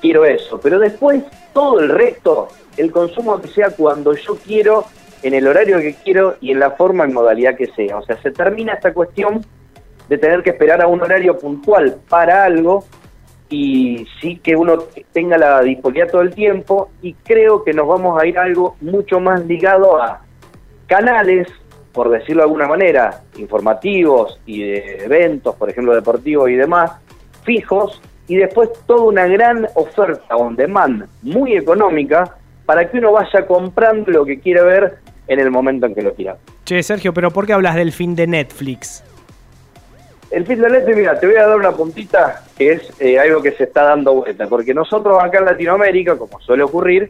quiero 0.02 0.26
eso. 0.26 0.60
Pero 0.62 0.80
después, 0.80 1.24
todo 1.54 1.80
el 1.80 1.90
resto, 1.90 2.50
el 2.78 2.92
consumo 2.92 3.40
que 3.42 3.48
sea 3.48 3.70
cuando 3.72 4.14
yo 4.14 4.36
quiero, 4.36 4.86
en 5.24 5.34
el 5.34 5.48
horario 5.48 5.80
que 5.80 5.96
quiero 5.96 6.36
y 6.42 6.52
en 6.52 6.60
la 6.60 6.72
forma 6.72 7.08
y 7.08 7.12
modalidad 7.12 7.56
que 7.56 7.68
sea. 7.68 7.98
O 7.98 8.04
sea, 8.04 8.22
se 8.22 8.32
termina 8.32 8.74
esta 8.74 8.94
cuestión 8.94 9.46
de 10.10 10.18
tener 10.18 10.44
que 10.44 10.50
esperar 10.50 10.82
a 10.82 10.88
un 10.88 11.02
horario 11.02 11.38
puntual 11.38 11.98
para 12.10 12.44
algo 12.44 12.84
y 13.50 14.08
sí 14.20 14.38
que 14.38 14.56
uno 14.56 14.86
tenga 15.12 15.38
la 15.38 15.62
disponibilidad 15.62 16.12
todo 16.12 16.22
el 16.22 16.34
tiempo 16.34 16.90
y 17.02 17.14
creo 17.14 17.64
que 17.64 17.74
nos 17.74 17.88
vamos 17.88 18.22
a 18.22 18.26
ir 18.26 18.38
a 18.40 18.44
algo 18.44 18.76
mucho 18.82 19.20
más 19.20 19.46
ligado 19.46 20.02
a 20.02 20.22
canales, 20.88 21.48
por 21.92 22.10
decirlo 22.10 22.42
de 22.42 22.46
alguna 22.46 22.68
manera, 22.68 23.22
informativos 23.38 24.40
y 24.46 24.64
de 24.64 25.06
eventos, 25.06 25.56
por 25.56 25.70
ejemplo, 25.70 25.94
deportivos 25.94 26.50
y 26.50 26.56
demás, 26.56 26.92
fijos, 27.44 28.02
y 28.28 28.38
después 28.38 28.70
toda 28.86 29.04
una 29.04 29.28
gran 29.28 29.68
oferta 29.76 30.36
on 30.36 30.56
demand 30.56 31.06
muy 31.22 31.56
económica 31.56 32.36
para 32.66 32.90
que 32.90 32.98
uno 32.98 33.12
vaya 33.12 33.46
comprando 33.46 34.12
lo 34.12 34.26
que 34.26 34.40
quiere 34.40 34.62
ver 34.64 35.00
en 35.28 35.40
el 35.40 35.52
momento 35.52 35.86
en 35.86 35.96
que 35.96 36.02
lo 36.02 36.14
quiera. 36.14 36.38
Che, 36.66 36.82
Sergio, 36.84 37.14
pero 37.14 37.32
¿por 37.32 37.46
qué 37.46 37.54
hablas 37.54 37.76
del 37.76 37.92
fin 37.92 38.16
de 38.16 38.28
Netflix? 38.28 39.04
El 40.30 40.46
fin 40.46 40.62
de 40.62 40.70
Netflix, 40.70 40.98
mira, 40.98 41.20
te 41.20 41.28
voy 41.28 41.36
a 41.36 41.48
dar 41.48 41.58
una 41.58 41.72
puntita 41.72 42.44
que 42.58 42.74
es 42.74 43.02
eh, 43.02 43.20
algo 43.20 43.42
que 43.42 43.52
se 43.52 43.66
está 43.66 43.84
dando 43.84 44.14
vuelta, 44.14 44.48
porque 44.48 44.74
nosotros 44.74 45.22
acá 45.22 45.40
en 45.40 45.46
Latinoamérica, 45.46 46.18
como 46.18 46.40
suele 46.40 46.64
ocurrir, 46.64 47.10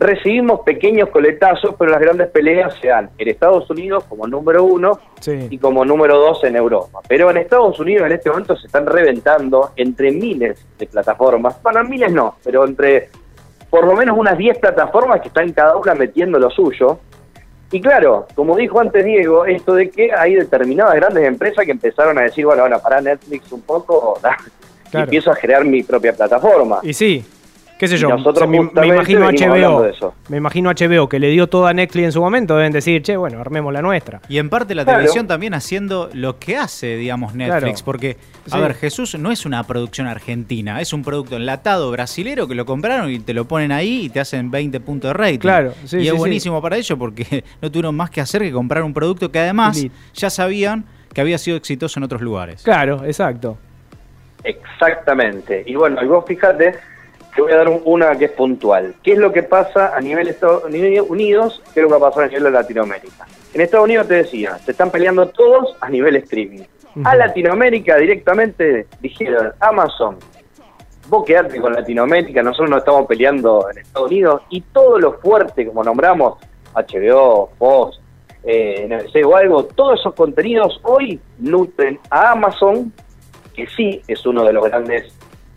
recibimos 0.00 0.60
pequeños 0.60 1.10
coletazos, 1.10 1.74
pero 1.78 1.90
las 1.90 2.00
grandes 2.00 2.28
peleas 2.28 2.74
se 2.80 2.88
dan 2.88 3.10
en 3.18 3.28
Estados 3.28 3.68
Unidos 3.68 4.04
como 4.08 4.26
número 4.26 4.64
uno 4.64 4.98
y 5.26 5.58
como 5.58 5.84
número 5.84 6.18
dos 6.18 6.42
en 6.44 6.56
Europa. 6.56 7.00
Pero 7.06 7.30
en 7.30 7.36
Estados 7.36 7.78
Unidos 7.78 8.06
en 8.06 8.12
este 8.12 8.30
momento 8.30 8.56
se 8.56 8.66
están 8.66 8.86
reventando 8.86 9.72
entre 9.76 10.10
miles 10.10 10.66
de 10.78 10.86
plataformas, 10.86 11.62
bueno, 11.62 11.84
miles 11.84 12.10
no, 12.10 12.36
pero 12.42 12.64
entre 12.64 13.10
por 13.68 13.86
lo 13.86 13.94
menos 13.94 14.18
unas 14.18 14.36
10 14.36 14.58
plataformas 14.58 15.20
que 15.20 15.28
están 15.28 15.52
cada 15.52 15.76
una 15.76 15.94
metiendo 15.94 16.38
lo 16.40 16.50
suyo. 16.50 16.98
Y 17.70 17.80
claro, 17.80 18.26
como 18.34 18.56
dijo 18.56 18.80
antes 18.80 19.04
Diego, 19.04 19.44
esto 19.44 19.74
de 19.74 19.90
que 19.90 20.12
hay 20.12 20.34
determinadas 20.34 20.96
grandes 20.96 21.24
empresas 21.24 21.64
que 21.64 21.70
empezaron 21.70 22.18
a 22.18 22.22
decir, 22.22 22.44
bueno, 22.44 22.62
ahora 22.62 22.80
para 22.80 23.00
Netflix 23.00 23.52
un 23.52 23.62
poco, 23.62 24.18
y 24.92 24.96
empiezo 24.96 25.30
a 25.30 25.36
crear 25.36 25.64
mi 25.64 25.84
propia 25.84 26.12
plataforma. 26.12 26.80
Y 26.82 26.92
sí, 26.92 27.24
qué 27.80 27.88
sé 27.88 27.96
yo, 27.96 28.10
nosotros 28.10 28.46
me, 28.46 28.60
me 28.60 28.86
imagino 28.88 29.20
HBO, 29.26 29.90
me 30.28 30.36
imagino 30.36 30.70
HBO 30.70 31.08
que 31.08 31.18
le 31.18 31.30
dio 31.30 31.46
todo 31.48 31.66
a 31.66 31.72
Netflix 31.72 32.04
en 32.04 32.12
su 32.12 32.20
momento, 32.20 32.54
deben 32.54 32.72
decir, 32.72 33.00
che, 33.02 33.16
bueno, 33.16 33.40
armemos 33.40 33.72
la 33.72 33.80
nuestra. 33.80 34.20
Y 34.28 34.36
en 34.36 34.50
parte 34.50 34.74
la 34.74 34.84
Claro. 34.84 34.98
televisión 34.98 35.26
también 35.26 35.54
haciendo 35.54 36.10
lo 36.12 36.38
que 36.38 36.58
hace, 36.58 36.96
digamos, 36.96 37.34
Netflix. 37.34 37.60
Claro. 37.82 37.84
Porque, 37.86 38.16
a 38.50 38.56
Sí. 38.56 38.60
ver, 38.60 38.74
Jesús 38.74 39.18
no 39.18 39.32
es 39.32 39.46
una 39.46 39.62
producción 39.64 40.06
argentina, 40.06 40.80
es 40.82 40.92
un 40.92 41.02
producto 41.02 41.36
enlatado 41.36 41.90
brasilero 41.90 42.46
que 42.46 42.54
lo 42.54 42.66
compraron 42.66 43.10
y 43.10 43.18
te 43.18 43.32
lo 43.32 43.46
ponen 43.46 43.72
ahí 43.72 44.02
y 44.04 44.10
te 44.10 44.20
hacen 44.20 44.50
20 44.50 44.78
puntos 44.80 45.08
de 45.08 45.14
rating. 45.14 45.38
Claro, 45.38 45.72
sí, 45.86 45.96
y 45.96 46.00
sí, 46.02 46.06
es 46.08 46.12
sí. 46.12 46.18
buenísimo 46.18 46.60
para 46.60 46.76
ellos 46.76 46.98
porque 46.98 47.42
no 47.62 47.70
tuvieron 47.70 47.94
más 47.96 48.10
que 48.10 48.20
hacer 48.20 48.42
que 48.42 48.52
comprar 48.52 48.82
un 48.82 48.92
producto 48.92 49.32
que 49.32 49.38
además 49.38 49.82
ya 50.12 50.28
sabían 50.28 50.84
que 51.14 51.22
había 51.22 51.38
sido 51.38 51.56
exitoso 51.56 51.98
en 51.98 52.04
otros 52.04 52.20
lugares. 52.20 52.62
Claro, 52.62 53.04
exacto. 53.06 53.56
Exactamente. 54.44 55.62
Y 55.66 55.74
bueno, 55.74 56.02
y 56.02 56.06
vos 56.06 56.24
fíjate, 56.26 56.74
te 57.34 57.42
voy 57.42 57.52
a 57.52 57.56
dar 57.56 57.68
un- 57.68 57.82
una 57.84 58.16
que 58.16 58.26
es 58.26 58.30
puntual. 58.32 58.94
¿Qué 59.02 59.12
es 59.12 59.18
lo 59.18 59.32
que 59.32 59.42
pasa 59.42 59.94
a 59.96 60.00
nivel 60.00 60.28
Estados 60.28 60.64
Unidos? 60.64 61.62
¿Qué 61.72 61.80
es 61.80 61.84
lo 61.84 61.88
que 61.88 61.98
va 62.00 62.08
a 62.08 62.10
pasar 62.10 62.24
a 62.24 62.26
nivel 62.28 62.44
de 62.44 62.50
Latinoamérica? 62.50 63.26
En 63.54 63.60
Estados 63.60 63.84
Unidos 63.84 64.08
te 64.08 64.14
decía, 64.14 64.58
se 64.58 64.72
están 64.72 64.90
peleando 64.90 65.28
todos 65.28 65.76
a 65.80 65.88
nivel 65.88 66.16
streaming. 66.16 66.62
A. 67.04 67.14
Latinoamérica 67.14 67.96
directamente 67.96 68.86
dijeron, 69.00 69.52
Amazon, 69.60 70.16
vos 71.08 71.24
quedate 71.24 71.60
con 71.60 71.72
Latinoamérica, 71.72 72.42
nosotros 72.42 72.68
no 72.70 72.78
estamos 72.78 73.06
peleando 73.06 73.66
en 73.70 73.78
Estados 73.78 74.10
Unidos 74.10 74.42
y 74.50 74.60
todo 74.60 74.98
lo 74.98 75.12
fuerte, 75.14 75.66
como 75.66 75.84
nombramos, 75.84 76.38
HBO, 76.74 77.50
Fox, 77.58 78.00
eh, 78.42 78.86
NBC 78.88 79.24
o 79.24 79.36
algo, 79.36 79.64
todos 79.64 80.00
esos 80.00 80.14
contenidos 80.14 80.80
hoy 80.82 81.20
nutren 81.38 81.98
a 82.10 82.32
Amazon, 82.32 82.92
que 83.54 83.66
sí 83.68 84.02
es 84.08 84.24
uno 84.26 84.44
de 84.44 84.52
los 84.52 84.64
grandes 84.64 85.12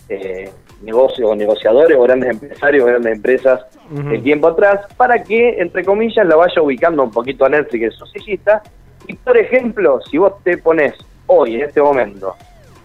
eh, 0.10 0.50
negocios 0.84 1.30
o 1.30 1.36
negociadores 1.36 1.98
o 1.98 2.04
grandes 2.04 2.32
empresarios, 2.32 2.86
grandes 2.86 3.14
empresas 3.14 3.62
Ujú. 3.92 4.10
del 4.10 4.24
tiempo 4.24 4.48
atrás, 4.48 4.82
para 4.98 5.24
que, 5.24 5.60
entre 5.60 5.84
comillas, 5.84 6.26
la 6.26 6.36
vaya 6.36 6.62
ubicando 6.62 7.04
un 7.04 7.12
poquito 7.12 7.46
a 7.46 7.50
Netflix 7.50 7.84
en 7.84 7.92
su 7.92 8.06
sillita. 8.08 8.62
Y, 9.08 9.14
por 9.14 9.38
ejemplo, 9.38 10.00
si 10.10 10.18
vos 10.18 10.34
te 10.44 10.58
pones 10.58 10.94
hoy, 11.28 11.56
en 11.56 11.62
este 11.64 11.82
momento, 11.82 12.36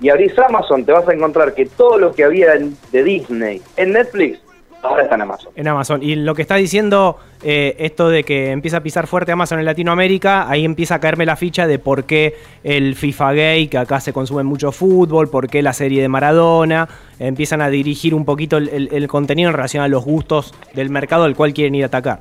y 0.00 0.10
abrís 0.10 0.38
Amazon, 0.38 0.84
te 0.84 0.92
vas 0.92 1.08
a 1.08 1.12
encontrar 1.12 1.54
que 1.54 1.66
todo 1.66 1.98
lo 1.98 2.12
que 2.12 2.24
había 2.24 2.54
de 2.92 3.02
Disney 3.02 3.60
en 3.76 3.92
Netflix, 3.92 4.40
ahora 4.82 5.02
está 5.02 5.14
en 5.16 5.22
Amazon. 5.22 5.52
En 5.56 5.68
Amazon. 5.68 6.02
Y 6.02 6.14
lo 6.16 6.34
que 6.34 6.42
está 6.42 6.54
diciendo 6.56 7.18
eh, 7.42 7.76
esto 7.78 8.08
de 8.08 8.24
que 8.24 8.50
empieza 8.52 8.78
a 8.78 8.80
pisar 8.80 9.06
fuerte 9.06 9.32
Amazon 9.32 9.58
en 9.58 9.64
Latinoamérica, 9.64 10.48
ahí 10.48 10.64
empieza 10.64 10.96
a 10.96 11.00
caerme 11.00 11.26
la 11.26 11.36
ficha 11.36 11.66
de 11.66 11.78
por 11.78 12.04
qué 12.04 12.36
el 12.64 12.94
FIFA 12.94 13.32
Gay, 13.32 13.68
que 13.68 13.78
acá 13.78 14.00
se 14.00 14.12
consume 14.12 14.42
mucho 14.44 14.72
fútbol, 14.72 15.28
por 15.28 15.48
qué 15.48 15.62
la 15.62 15.72
serie 15.72 16.00
de 16.02 16.08
Maradona, 16.08 16.88
empiezan 17.18 17.60
a 17.60 17.68
dirigir 17.70 18.14
un 18.14 18.24
poquito 18.24 18.56
el, 18.56 18.68
el- 18.68 18.88
el 18.92 19.08
contenido 19.08 19.48
en 19.50 19.54
relación 19.56 19.82
a 19.82 19.88
los 19.88 20.04
gustos 20.04 20.54
del 20.74 20.90
mercado 20.90 21.24
al 21.24 21.34
cual 21.34 21.52
quieren 21.52 21.74
ir 21.74 21.84
a 21.84 21.86
atacar. 21.86 22.20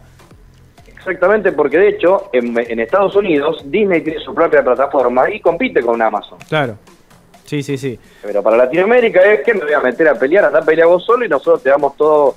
Exactamente, 0.97 1.51
porque 1.53 1.77
de 1.77 1.89
hecho, 1.89 2.29
en, 2.33 2.57
en 2.57 2.79
Estados 2.79 3.15
Unidos, 3.15 3.61
Disney 3.65 4.01
tiene 4.01 4.19
su 4.19 4.33
propia 4.35 4.61
plataforma 4.63 5.29
y 5.31 5.39
compite 5.39 5.81
con 5.81 6.01
Amazon. 6.01 6.37
Claro. 6.49 6.75
Sí, 7.45 7.63
sí, 7.63 7.77
sí. 7.77 7.97
Pero 8.23 8.43
para 8.43 8.57
Latinoamérica 8.57 9.21
es 9.21 9.39
que 9.41 9.53
me 9.53 9.61
voy 9.61 9.71
a 9.73 9.79
meter 9.79 10.05
a 10.09 10.15
pelear, 10.15 10.43
anda 10.45 10.59
a 10.59 10.63
pelear 10.63 10.87
vos 10.89 11.05
solo 11.05 11.23
y 11.23 11.29
nosotros 11.29 11.63
te 11.63 11.69
damos 11.69 11.95
todo 11.95 12.35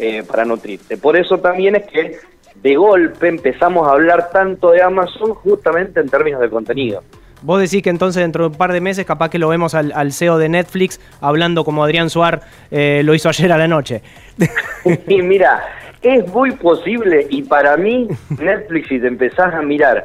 eh, 0.00 0.22
para 0.22 0.44
nutrirte. 0.44 0.96
Por 0.96 1.16
eso 1.16 1.38
también 1.38 1.76
es 1.76 1.86
que 1.86 2.16
de 2.54 2.74
golpe 2.74 3.28
empezamos 3.28 3.86
a 3.86 3.92
hablar 3.92 4.30
tanto 4.30 4.70
de 4.70 4.82
Amazon 4.82 5.34
justamente 5.34 6.00
en 6.00 6.08
términos 6.08 6.40
de 6.40 6.48
contenido. 6.48 7.02
Vos 7.42 7.60
decís 7.60 7.82
que 7.82 7.90
entonces 7.90 8.22
dentro 8.22 8.44
de 8.44 8.50
un 8.50 8.56
par 8.56 8.72
de 8.72 8.80
meses 8.80 9.06
capaz 9.06 9.30
que 9.30 9.38
lo 9.38 9.48
vemos 9.48 9.74
al, 9.74 9.92
al 9.94 10.12
CEO 10.12 10.38
de 10.38 10.48
Netflix 10.48 11.00
hablando 11.20 11.64
como 11.64 11.84
Adrián 11.84 12.10
Suar 12.10 12.40
eh, 12.70 13.02
lo 13.04 13.14
hizo 13.14 13.28
ayer 13.28 13.52
a 13.52 13.58
la 13.58 13.68
noche. 13.68 14.02
Y 15.06 15.20
mira, 15.20 15.62
es 16.02 16.26
muy 16.28 16.52
posible 16.52 17.26
y 17.28 17.42
para 17.42 17.76
mí 17.76 18.08
Netflix 18.38 18.88
si 18.88 18.98
te 18.98 19.06
empezás 19.06 19.54
a 19.54 19.60
mirar 19.60 20.04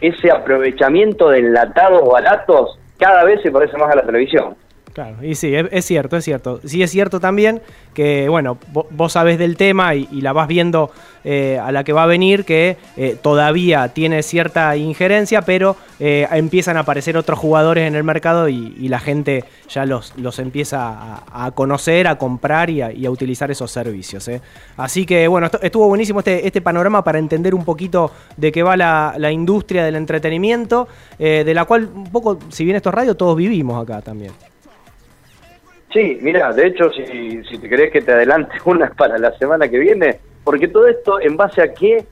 ese 0.00 0.30
aprovechamiento 0.30 1.30
de 1.30 1.38
enlatados 1.38 2.08
baratos, 2.08 2.78
cada 2.98 3.24
vez 3.24 3.40
se 3.42 3.50
parece 3.50 3.76
más 3.76 3.90
a 3.90 3.96
la 3.96 4.02
televisión. 4.06 4.56
Claro, 4.96 5.22
y 5.22 5.34
sí, 5.34 5.52
es, 5.54 5.84
cierto, 5.84 6.16
es 6.16 6.24
cierto. 6.24 6.58
Sí 6.64 6.82
es 6.82 6.90
cierto 6.90 7.20
también 7.20 7.60
que, 7.92 8.30
bueno, 8.30 8.56
vo- 8.72 8.86
vos 8.88 9.12
sabés 9.12 9.38
del 9.38 9.58
tema 9.58 9.94
y, 9.94 10.08
la 10.22 10.32
vas 10.32 10.48
viendo 10.48 10.90
eh, 11.22 11.60
a 11.62 11.70
la 11.70 11.84
que 11.84 11.92
va 11.92 12.04
a 12.04 12.06
venir, 12.06 12.46
que 12.46 12.78
eh, 12.96 13.14
todavía 13.20 13.88
tiene 13.88 14.22
cierta 14.22 14.74
injerencia, 14.78 15.42
pero 15.42 15.76
eh, 16.00 16.26
empiezan 16.30 16.78
a 16.78 16.80
aparecer 16.80 17.18
otros 17.18 17.38
jugadores 17.38 17.86
en 17.86 17.94
el 17.94 18.04
mercado 18.04 18.48
y, 18.48 18.88
la 18.88 18.98
gente 18.98 19.44
ya 19.68 19.84
los, 19.84 20.14
los 20.16 20.38
empieza 20.38 21.20
a, 21.30 21.50
conocer, 21.50 22.06
a 22.06 22.16
comprar 22.16 22.70
y 22.70 22.80
a, 22.80 23.10
utilizar 23.10 23.50
esos 23.50 23.70
servicios. 23.70 24.30
Así 24.78 25.04
que, 25.04 25.28
bueno, 25.28 25.48
estu- 25.50 25.58
estuvo 25.60 25.88
buenísimo 25.88 26.20
este, 26.20 26.46
este 26.46 26.62
panorama 26.62 27.04
para 27.04 27.18
entender 27.18 27.54
un 27.54 27.66
poquito 27.66 28.12
de 28.38 28.50
qué 28.50 28.62
va 28.62 28.78
la, 28.78 29.12
la 29.18 29.30
industria 29.30 29.84
del 29.84 29.96
entretenimiento, 29.96 30.88
de 31.18 31.52
la 31.52 31.66
cual 31.66 31.86
un 31.94 32.10
poco, 32.10 32.38
si 32.48 32.64
bien 32.64 32.76
esto 32.76 32.88
es 32.88 32.94
radio, 32.94 33.14
todos 33.14 33.36
vivimos 33.36 33.82
acá 33.82 34.00
también. 34.00 34.32
Sí, 35.96 36.18
mira, 36.20 36.52
de 36.52 36.66
hecho, 36.66 36.90
si, 36.90 37.42
si 37.44 37.56
te 37.56 37.70
querés 37.70 37.90
que 37.90 38.02
te 38.02 38.12
adelante 38.12 38.58
una 38.66 38.90
para 38.90 39.16
la 39.16 39.32
semana 39.38 39.66
que 39.66 39.78
viene, 39.78 40.20
porque 40.44 40.68
todo 40.68 40.86
esto, 40.86 41.18
¿en 41.18 41.38
base 41.38 41.62
a 41.62 41.72
qué 41.72 42.04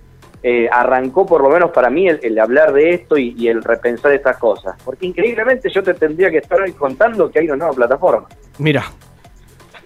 eh, 0.43 0.69
arrancó 0.73 1.27
por 1.27 1.43
lo 1.43 1.51
menos 1.51 1.71
para 1.71 1.91
mí 1.91 2.09
el, 2.09 2.19
el 2.23 2.39
hablar 2.39 2.73
de 2.73 2.95
esto 2.95 3.19
y, 3.19 3.35
y 3.37 3.49
el 3.49 3.63
repensar 3.63 4.13
estas 4.13 4.39
cosas? 4.39 4.75
Porque 4.83 5.05
increíblemente 5.05 5.69
yo 5.69 5.83
te 5.83 5.93
tendría 5.93 6.31
que 6.31 6.39
estar 6.39 6.63
hoy 6.63 6.73
contando 6.73 7.31
que 7.31 7.41
hay 7.41 7.45
una 7.45 7.57
nueva 7.57 7.75
plataforma. 7.75 8.27
Mira, 8.57 8.85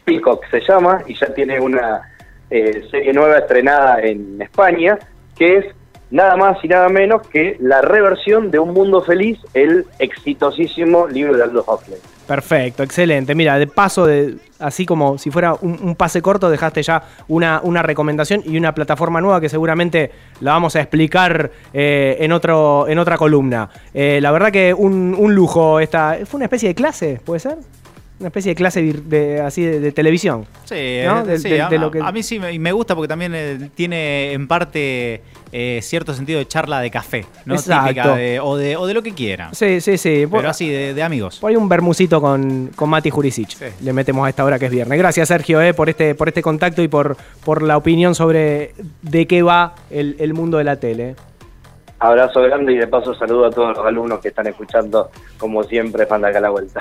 Peacock 0.04 0.48
se 0.48 0.60
llama 0.60 1.02
y 1.08 1.14
ya 1.14 1.34
tiene 1.34 1.58
una 1.58 2.00
eh, 2.50 2.86
serie 2.92 3.12
nueva 3.12 3.38
estrenada 3.38 4.00
en 4.00 4.40
España, 4.40 4.96
que 5.36 5.56
es 5.56 5.66
nada 6.12 6.36
más 6.36 6.64
y 6.64 6.68
nada 6.68 6.88
menos 6.88 7.26
que 7.26 7.56
la 7.58 7.80
reversión 7.80 8.52
de 8.52 8.60
Un 8.60 8.74
Mundo 8.74 9.02
Feliz, 9.02 9.40
el 9.54 9.86
exitosísimo 9.98 11.08
libro 11.08 11.36
de 11.36 11.42
Aldous 11.42 11.66
Huxley. 11.66 11.98
Perfecto, 12.28 12.82
excelente. 12.82 13.34
Mira, 13.34 13.58
de 13.58 13.66
paso, 13.66 14.04
de, 14.04 14.36
así 14.58 14.84
como 14.84 15.16
si 15.16 15.30
fuera 15.30 15.54
un, 15.54 15.96
pase 15.96 16.20
corto, 16.20 16.50
dejaste 16.50 16.82
ya 16.82 17.02
una, 17.26 17.62
una, 17.64 17.82
recomendación 17.82 18.42
y 18.44 18.58
una 18.58 18.74
plataforma 18.74 19.18
nueva 19.22 19.40
que 19.40 19.48
seguramente 19.48 20.10
la 20.40 20.52
vamos 20.52 20.76
a 20.76 20.80
explicar 20.80 21.50
eh, 21.72 22.18
en, 22.20 22.32
otro, 22.32 22.86
en 22.86 22.98
otra 22.98 23.16
columna. 23.16 23.70
Eh, 23.94 24.18
la 24.20 24.30
verdad 24.30 24.52
que 24.52 24.74
un, 24.74 25.16
un 25.18 25.34
lujo 25.34 25.80
esta. 25.80 26.18
¿Fue 26.26 26.36
una 26.36 26.44
especie 26.44 26.68
de 26.68 26.74
clase, 26.74 27.18
puede 27.24 27.40
ser? 27.40 27.56
Una 28.18 28.28
especie 28.28 28.50
de 28.50 28.56
clase 28.56 28.82
de, 28.82 29.40
así 29.40 29.62
de, 29.62 29.92
televisión. 29.92 30.46
Sí, 30.64 30.74
de, 30.74 31.38
sí 31.38 31.58
a, 31.58 31.70
lo 31.70 31.90
que... 31.90 32.00
a, 32.00 32.10
mí 32.10 32.22
sí 32.22 32.38
me, 32.38 32.58
me 32.58 32.72
gusta 32.72 32.94
porque 32.94 33.08
también 33.08 33.32
eh, 33.34 33.70
tiene 33.74 34.32
en 34.32 34.48
parte 34.48 35.22
eh, 35.52 35.78
cierto 35.82 36.12
sentido 36.14 36.38
de 36.38 36.46
charla 36.46 36.80
de 36.80 36.90
café, 36.90 37.26
¿no? 37.44 37.56
Típica 37.56 38.16
de, 38.16 38.40
o, 38.40 38.56
de, 38.56 38.76
o 38.76 38.86
de 38.86 38.94
lo 38.94 39.02
que 39.02 39.12
quieran. 39.12 39.54
Sí, 39.54 39.80
sí, 39.80 39.96
sí. 39.96 40.26
Pero 40.30 40.48
así, 40.48 40.68
de, 40.68 41.02
amigos. 41.02 41.38
Por 41.38 41.50
ahí 41.50 41.56
un 41.56 41.68
bermucito 41.68 42.20
con, 42.20 42.70
con 42.74 42.90
Mati 42.90 43.10
Jurisic. 43.10 43.56
Le 43.82 43.92
metemos 43.92 44.26
a 44.26 44.30
esta 44.30 44.44
hora 44.44 44.58
que 44.58 44.66
es 44.66 44.72
viernes. 44.72 44.98
Gracias, 44.98 45.28
Sergio, 45.28 45.60
eh, 45.60 45.72
por, 45.72 45.88
este, 45.88 46.14
por 46.14 46.28
este 46.28 46.42
contacto 46.42 46.82
y 46.82 46.88
por, 46.88 47.16
por 47.44 47.62
la 47.62 47.76
opinión 47.76 48.14
sobre 48.14 48.74
de 49.02 49.26
qué 49.26 49.42
va 49.42 49.74
el, 49.90 50.16
el 50.18 50.34
mundo 50.34 50.58
de 50.58 50.64
la 50.64 50.76
tele. 50.76 51.14
Abrazo 52.00 52.42
grande 52.42 52.72
y 52.74 52.76
de 52.76 52.86
paso 52.86 53.14
saludo 53.14 53.46
a 53.46 53.50
todos 53.50 53.76
los 53.76 53.86
alumnos 53.86 54.20
que 54.20 54.28
están 54.28 54.46
escuchando, 54.46 55.10
como 55.36 55.64
siempre, 55.64 56.06
Fan 56.06 56.22
de 56.22 56.28
acá 56.28 56.40
la 56.40 56.50
vuelta. 56.50 56.80